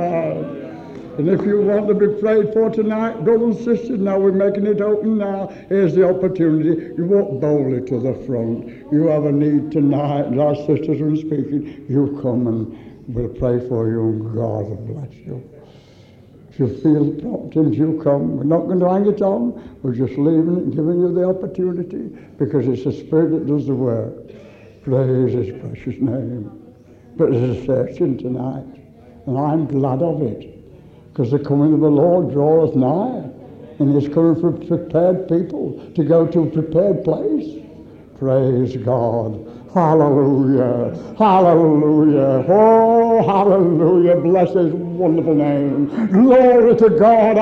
And 1.21 1.29
if 1.29 1.45
you 1.45 1.61
want 1.61 1.87
to 1.89 1.93
be 1.93 2.19
prayed 2.19 2.51
for 2.55 2.71
tonight, 2.71 3.23
brothers 3.25 3.59
and 3.59 3.65
sisters, 3.67 4.01
now 4.01 4.19
we're 4.19 4.33
making 4.33 4.67
it 4.67 4.81
open 4.81 5.19
now. 5.19 5.49
Here's 5.69 5.95
the 5.95 6.09
opportunity. 6.09 6.95
You 6.97 7.05
walk 7.05 7.43
boldly 7.43 7.87
to 7.89 8.01
the 8.01 8.15
front. 8.25 8.91
You 8.91 9.09
have 9.09 9.27
a 9.27 9.31
need 9.31 9.71
tonight, 9.71 10.29
and 10.29 10.41
our 10.41 10.57
sisters 10.57 10.99
are 10.99 11.15
speaking. 11.15 11.85
You 11.91 12.19
come 12.23 12.47
and 12.47 13.15
we'll 13.15 13.29
pray 13.29 13.61
for 13.69 13.91
you, 13.91 14.01
and 14.01 14.35
God 14.35 14.71
will 14.71 14.77
bless 14.77 15.13
you. 15.13 15.47
If 16.49 16.59
you 16.59 16.69
feel 16.79 17.13
prompted, 17.21 17.75
you 17.75 18.01
come. 18.03 18.39
We're 18.39 18.45
not 18.45 18.61
going 18.61 18.81
to 18.81 18.89
hang 18.89 19.07
it 19.07 19.21
on. 19.21 19.79
We're 19.83 19.93
just 19.93 20.17
leaving 20.17 20.57
it, 20.57 20.71
giving 20.75 21.01
you 21.01 21.13
the 21.13 21.29
opportunity, 21.29 22.17
because 22.39 22.67
it's 22.67 22.85
the 22.85 22.95
Spirit 22.95 23.33
that 23.33 23.47
does 23.47 23.67
the 23.67 23.75
work. 23.75 24.15
Praise 24.85 25.35
His 25.35 25.61
precious 25.61 26.01
name. 26.01 26.51
But 27.19 27.33
there's 27.33 27.59
a 27.59 27.67
searching 27.67 28.17
tonight, 28.17 28.65
and 29.27 29.37
I'm 29.37 29.67
glad 29.67 30.01
of 30.01 30.23
it, 30.23 30.50
because 31.13 31.31
the 31.31 31.39
coming 31.39 31.75
of 31.75 31.81
the 31.81 31.91
Lord 31.91 32.33
draweth 32.33 32.75
nigh, 32.75 33.29
and 33.79 34.01
He's 34.01 34.13
coming 34.13 34.41
for 34.41 34.53
prepared 34.53 35.29
people 35.29 35.91
to 35.95 36.05
go 36.05 36.27
to 36.27 36.43
a 36.43 36.47
prepared 36.47 37.05
place. 37.05 37.65
Praise 38.19 38.77
God. 38.77 39.47
Hallelujah. 39.73 41.15
Hallelujah. 41.17 42.45
Oh, 42.49 43.23
hallelujah. 43.27 44.17
Bless 44.17 44.53
his 44.53 44.73
wonderful 45.01 45.35
name. 45.35 45.87
Glory 46.13 46.77
to 46.77 46.91
God. 46.91 47.39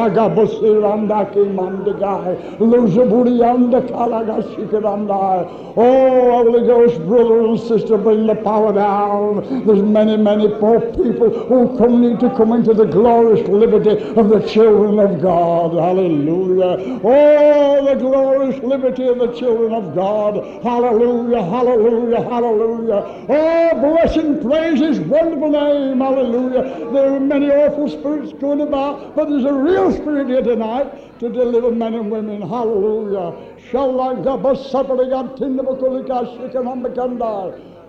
Oh, 5.76 6.44
Holy 6.44 6.66
Ghost, 6.66 7.00
brother 7.06 7.46
and 7.46 7.59
sister, 7.59 7.98
bring 7.98 8.26
the 8.26 8.36
power 8.36 8.72
down. 8.72 9.66
There's 9.66 9.82
many, 9.82 10.16
many 10.16 10.48
poor 10.61 10.80
people 10.92 11.30
who 11.48 11.76
come 11.76 12.00
need 12.00 12.20
to 12.20 12.30
come 12.36 12.52
into 12.52 12.74
the 12.74 12.86
glorious 12.86 13.46
liberty 13.48 13.90
of 13.90 14.28
the 14.28 14.40
children 14.46 14.98
of 15.00 15.20
God. 15.20 15.72
Hallelujah. 15.72 17.00
Oh, 17.02 17.84
the 17.84 17.96
glorious 17.96 18.62
liberty 18.62 19.09
of 19.09 19.18
the 19.18 19.32
children 19.32 19.72
of 19.74 19.94
God. 19.94 20.62
Hallelujah. 20.62 21.42
Hallelujah 21.42 22.28
hallelujah. 22.28 23.26
Oh, 23.28 23.70
bless 23.80 24.16
and 24.16 24.42
praise 24.42 24.80
his 24.80 25.00
wonderful 25.00 25.50
name, 25.50 25.98
hallelujah. 25.98 26.90
There 26.92 27.14
are 27.14 27.20
many 27.20 27.47
awful 27.51 27.88
spirits 27.88 28.32
going 28.34 28.61
about, 28.61 29.14
but 29.14 29.28
there's 29.28 29.44
a 29.44 29.53
real 29.53 29.92
spirit 29.92 30.28
here 30.28 30.42
tonight 30.42 31.18
to 31.20 31.28
deliver 31.28 31.70
men 31.70 31.94
and 31.94 32.11
women, 32.11 32.42
hallelujah. 32.42 33.32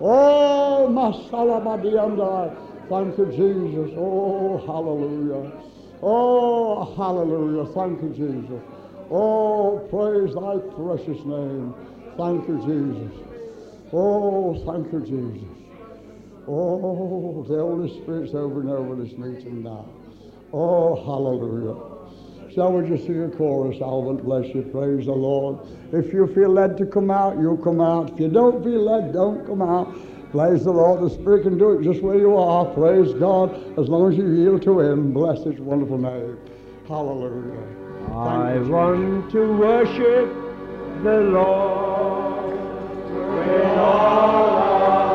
Oh, 0.02 0.88
masalabadiandai. 0.90 2.56
Thank 2.88 3.18
you, 3.18 3.26
Jesus. 3.26 3.92
Oh, 3.96 4.58
hallelujah. 4.66 5.52
Oh, 6.02 6.94
hallelujah. 6.96 7.66
Thank 7.72 8.02
you, 8.02 8.08
Jesus. 8.10 8.62
Oh, 9.10 9.78
praise 9.90 10.34
thy 10.34 10.58
precious 10.74 11.24
name. 11.24 11.74
Thank 12.16 12.48
you, 12.48 12.58
Jesus. 12.66 13.12
Oh, 13.92 14.54
thank 14.66 14.92
you, 14.92 15.00
Jesus. 15.00 15.59
Oh, 16.52 17.44
the 17.46 17.58
Holy 17.58 18.02
Spirit's 18.02 18.34
over 18.34 18.60
and 18.60 18.70
over 18.70 18.96
this 18.96 19.16
meeting 19.16 19.62
now. 19.62 19.86
Oh, 20.52 20.96
hallelujah. 20.96 22.52
Shall 22.52 22.72
we 22.72 22.88
just 22.88 23.06
sing 23.06 23.22
a 23.22 23.28
chorus, 23.28 23.80
Alvin? 23.80 24.16
Bless 24.16 24.52
you. 24.52 24.62
Praise 24.62 25.06
the 25.06 25.12
Lord. 25.12 25.60
If 25.92 26.12
you 26.12 26.26
feel 26.34 26.48
led 26.48 26.76
to 26.78 26.86
come 26.86 27.08
out, 27.08 27.38
you'll 27.38 27.56
come 27.56 27.80
out. 27.80 28.14
If 28.14 28.18
you 28.18 28.28
don't 28.28 28.64
feel 28.64 28.82
led, 28.82 29.12
don't 29.12 29.46
come 29.46 29.62
out. 29.62 29.94
Praise 30.32 30.64
the 30.64 30.72
Lord. 30.72 31.02
The 31.02 31.10
Spirit 31.10 31.44
can 31.44 31.56
do 31.56 31.78
it 31.78 31.84
just 31.84 32.02
where 32.02 32.18
you 32.18 32.36
are. 32.36 32.64
Praise 32.74 33.14
God. 33.14 33.54
As 33.78 33.88
long 33.88 34.10
as 34.10 34.18
you 34.18 34.28
yield 34.32 34.62
to 34.62 34.80
Him, 34.80 35.12
bless 35.12 35.44
His 35.44 35.60
wonderful 35.60 35.98
name. 35.98 36.36
Hallelujah. 36.88 37.62
I 38.10 38.58
want 38.58 39.30
to 39.30 39.52
worship 39.52 40.34
the 41.04 41.20
Lord 41.30 42.50
with 43.38 43.78
all 43.78 45.09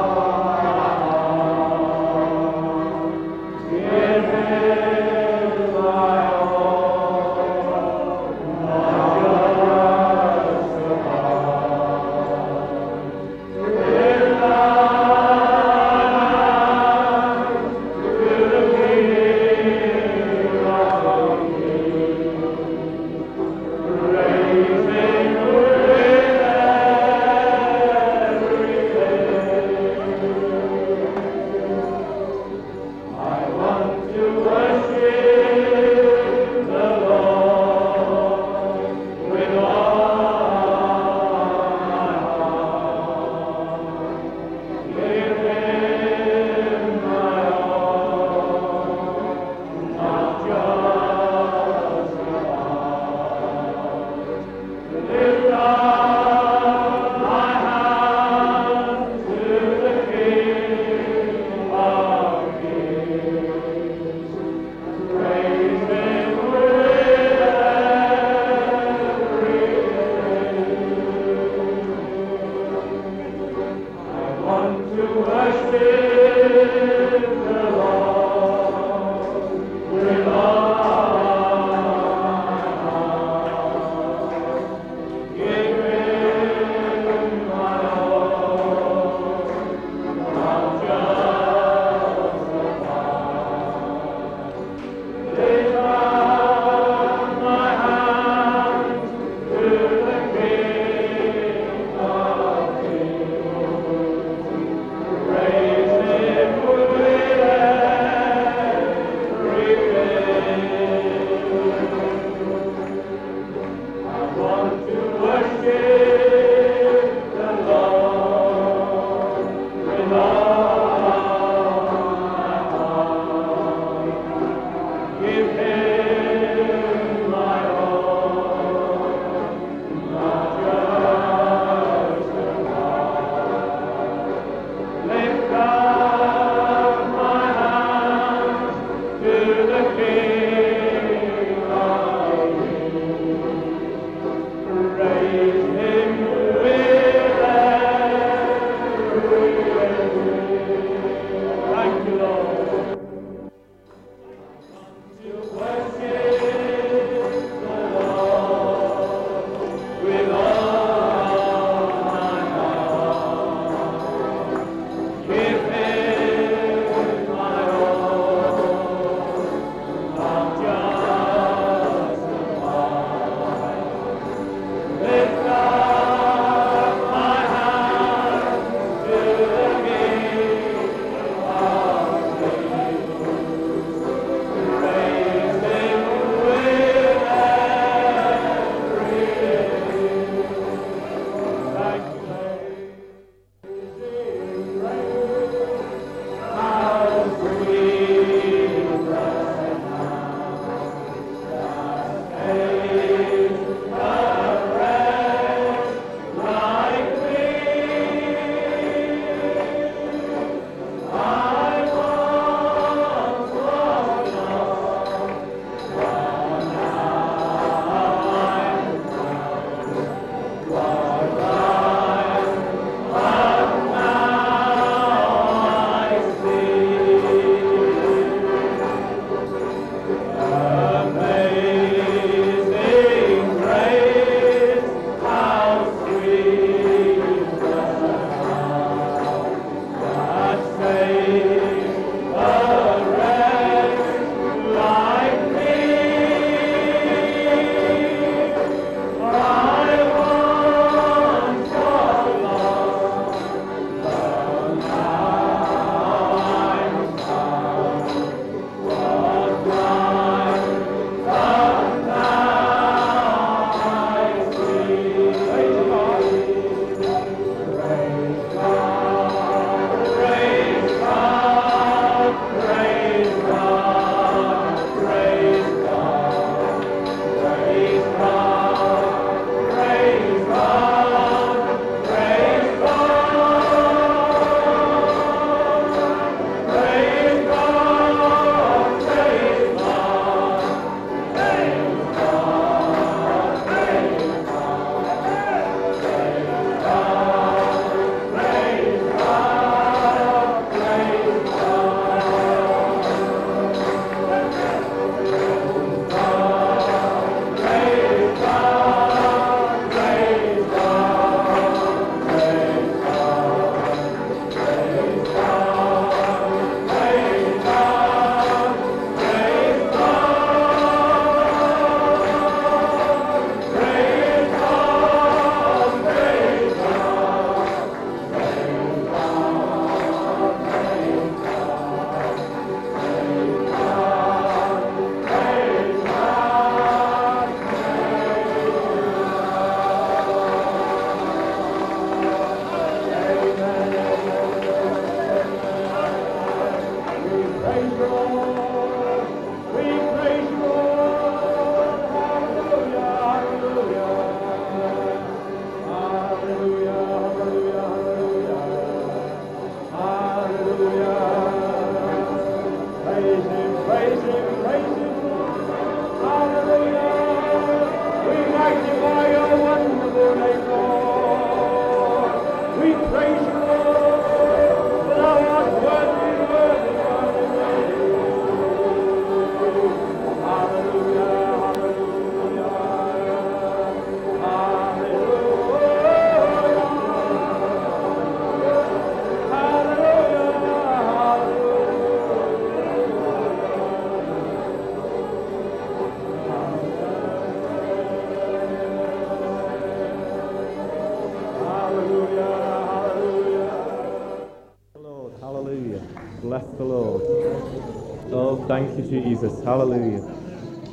Jesus. 409.23 409.63
Hallelujah. 409.63 410.21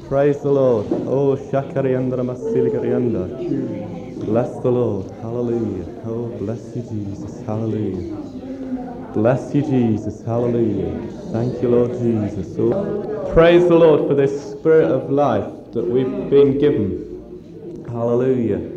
Praise 0.09 0.41
the 0.43 0.51
Lord. 0.51 0.87
Oh, 1.07 1.37
Shakariandra 1.37 2.23
Masiligarianda. 2.23 4.27
Bless 4.27 4.59
the 4.61 4.71
Lord. 4.71 5.11
Hallelujah. 5.23 5.87
Oh, 6.05 6.27
bless 6.39 6.77
you, 6.77 6.83
Jesus. 6.83 7.41
Hallelujah. 7.47 8.17
Bless 9.15 9.55
you, 9.55 9.63
Jesus. 9.63 10.23
Hallelujah. 10.23 11.01
Thank 11.33 11.63
you, 11.63 11.69
Lord 11.71 11.93
Jesus. 11.93 12.55
Oh, 12.59 13.31
praise 13.33 13.67
the 13.69 13.75
Lord 13.75 14.09
for 14.09 14.15
this 14.15 14.53
spirit 14.53 14.91
of 14.91 15.11
life 15.11 15.73
that 15.73 15.85
we've 15.85 16.31
been 16.31 16.59
given. 16.59 17.85
Hallelujah. 17.89 18.71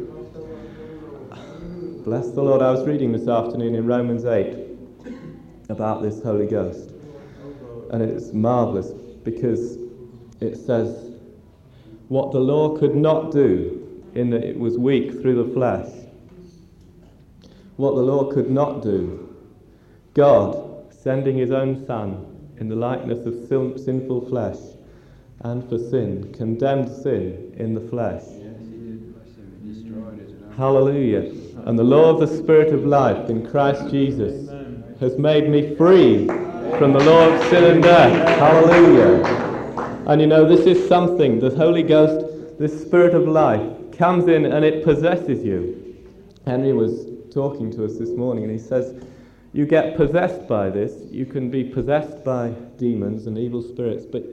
Bless 2.04 2.30
the 2.32 2.41
Lord. 2.41 2.62
I 2.62 2.72
was 2.72 2.86
reading 2.86 3.12
this 3.12 3.28
afternoon 3.28 3.76
in 3.76 3.86
Romans 3.86 4.26
8 4.26 4.56
about 5.70 6.02
this 6.02 6.22
Holy 6.22 6.48
Ghost. 6.48 6.91
And 7.91 8.02
it's 8.02 8.32
marvelous 8.32 8.91
because 9.26 9.78
it 10.39 10.55
says, 10.55 11.11
What 12.07 12.32
the 12.32 12.39
law 12.39 12.78
could 12.78 12.95
not 12.95 13.32
do, 13.32 13.82
in 14.13 14.30
that 14.30 14.43
it 14.43 14.57
was 14.57 14.78
weak 14.78 15.11
through 15.11 15.43
the 15.43 15.53
flesh, 15.53 15.91
what 17.76 17.95
the 17.95 18.01
law 18.01 18.32
could 18.32 18.49
not 18.49 18.82
do, 18.82 19.36
God, 20.13 20.93
sending 20.93 21.38
his 21.38 21.51
own 21.51 21.86
Son 21.86 22.26
in 22.57 22.69
the 22.69 22.76
likeness 22.76 23.26
of 23.26 23.34
sin- 23.49 23.78
sinful 23.78 24.30
flesh 24.30 24.57
and 25.41 25.67
for 25.67 25.78
sin, 25.78 26.34
condemned 26.34 26.89
sin 26.89 27.53
in 27.57 27.73
the 27.73 27.82
flesh. 27.82 28.23
Hallelujah. 30.55 31.34
And 31.65 31.78
the 31.78 31.84
law 31.84 32.11
of 32.11 32.19
the 32.21 32.28
Spirit 32.38 32.73
of 32.73 32.86
life 32.86 33.30
in 33.30 33.45
Christ 33.45 33.89
Jesus 33.91 34.49
has 35.01 35.17
made 35.17 35.49
me 35.49 35.76
free 35.76 36.30
from 36.78 36.91
the 36.91 36.99
law 36.99 37.30
of 37.30 37.41
sin 37.49 37.63
and 37.63 37.84
death. 37.84 38.38
Hallelujah. 38.38 39.24
And 40.07 40.20
you 40.20 40.28
know, 40.28 40.45
this 40.47 40.66
is 40.66 40.88
something, 40.88 41.39
the 41.39 41.49
Holy 41.55 41.84
Ghost, 41.84 42.59
this 42.59 42.82
Spirit 42.82 43.16
of 43.16 43.28
life, 43.28 43.97
comes 43.97 44.28
in 44.28 44.45
and 44.45 44.66
it 44.66 44.84
possesses 44.84 45.43
you. 45.43 45.95
Henry 46.45 46.74
was 46.74 47.07
talking 47.34 47.72
to 47.72 47.86
us 47.86 47.97
this 47.97 48.09
morning 48.09 48.43
and 48.43 48.51
he 48.51 48.59
says, 48.59 49.03
You 49.53 49.66
get 49.66 49.95
possessed 49.95 50.47
by 50.47 50.70
this. 50.70 50.93
You 51.09 51.26
can 51.26 51.49
be 51.49 51.63
possessed 51.63 52.24
by 52.24 52.49
demons 52.78 53.26
and 53.26 53.38
evil 53.38 53.61
spirits, 53.61 54.05
but 54.05 54.24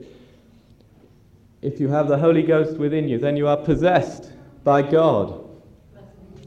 if 1.62 1.78
you 1.78 1.88
have 1.88 2.08
the 2.08 2.18
Holy 2.18 2.42
Ghost 2.42 2.76
within 2.76 3.08
you, 3.08 3.18
then 3.18 3.36
you 3.36 3.46
are 3.46 3.56
possessed 3.56 4.32
by 4.64 4.82
God. 4.82 5.48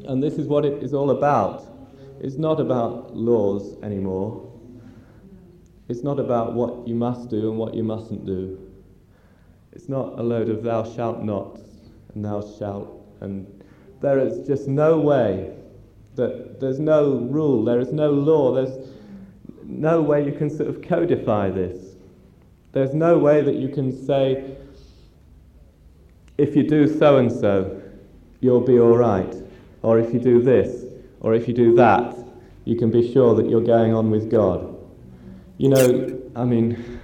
And 0.05 0.21
this 0.21 0.33
is 0.33 0.47
what 0.47 0.65
it 0.65 0.83
is 0.83 0.93
all 0.93 1.11
about. 1.11 1.65
It's 2.19 2.35
not 2.35 2.59
about 2.59 3.15
laws 3.15 3.81
anymore. 3.81 4.44
It's 5.87 6.03
not 6.03 6.19
about 6.19 6.53
what 6.53 6.87
you 6.87 6.95
must 6.95 7.29
do 7.29 7.49
and 7.49 7.57
what 7.57 7.73
you 7.73 7.83
mustn't 7.83 8.25
do. 8.25 8.59
It's 9.71 9.89
not 9.89 10.17
a 10.17 10.23
load 10.23 10.49
of 10.49 10.63
thou 10.63 10.83
shalt 10.83 11.21
not 11.21 11.59
and 12.13 12.25
thou 12.25 12.41
shalt. 12.57 13.05
And 13.21 13.63
there 14.01 14.19
is 14.19 14.47
just 14.47 14.67
no 14.67 14.99
way 14.99 15.53
that 16.15 16.59
there's 16.59 16.79
no 16.79 17.17
rule, 17.17 17.63
there 17.63 17.79
is 17.79 17.91
no 17.91 18.11
law, 18.11 18.53
there's 18.53 18.89
no 19.63 20.01
way 20.01 20.25
you 20.25 20.31
can 20.31 20.49
sort 20.49 20.69
of 20.69 20.81
codify 20.81 21.49
this. 21.49 21.95
There's 22.71 22.93
no 22.93 23.17
way 23.17 23.41
that 23.41 23.55
you 23.55 23.69
can 23.69 23.91
say, 24.05 24.55
if 26.37 26.55
you 26.55 26.63
do 26.63 26.87
so 26.87 27.17
and 27.17 27.31
so, 27.31 27.81
you'll 28.41 28.61
be 28.61 28.79
all 28.79 28.97
right. 28.97 29.33
Or 29.81 29.99
if 29.99 30.13
you 30.13 30.19
do 30.19 30.41
this, 30.41 30.83
or 31.21 31.33
if 31.33 31.47
you 31.47 31.53
do 31.53 31.75
that, 31.75 32.17
you 32.65 32.75
can 32.75 32.91
be 32.91 33.11
sure 33.13 33.35
that 33.35 33.49
you're 33.49 33.61
going 33.61 33.93
on 33.93 34.09
with 34.09 34.29
God. 34.29 34.64
You 35.57 35.69
know, 35.69 36.21
I 36.35 36.43
mean, 36.43 36.94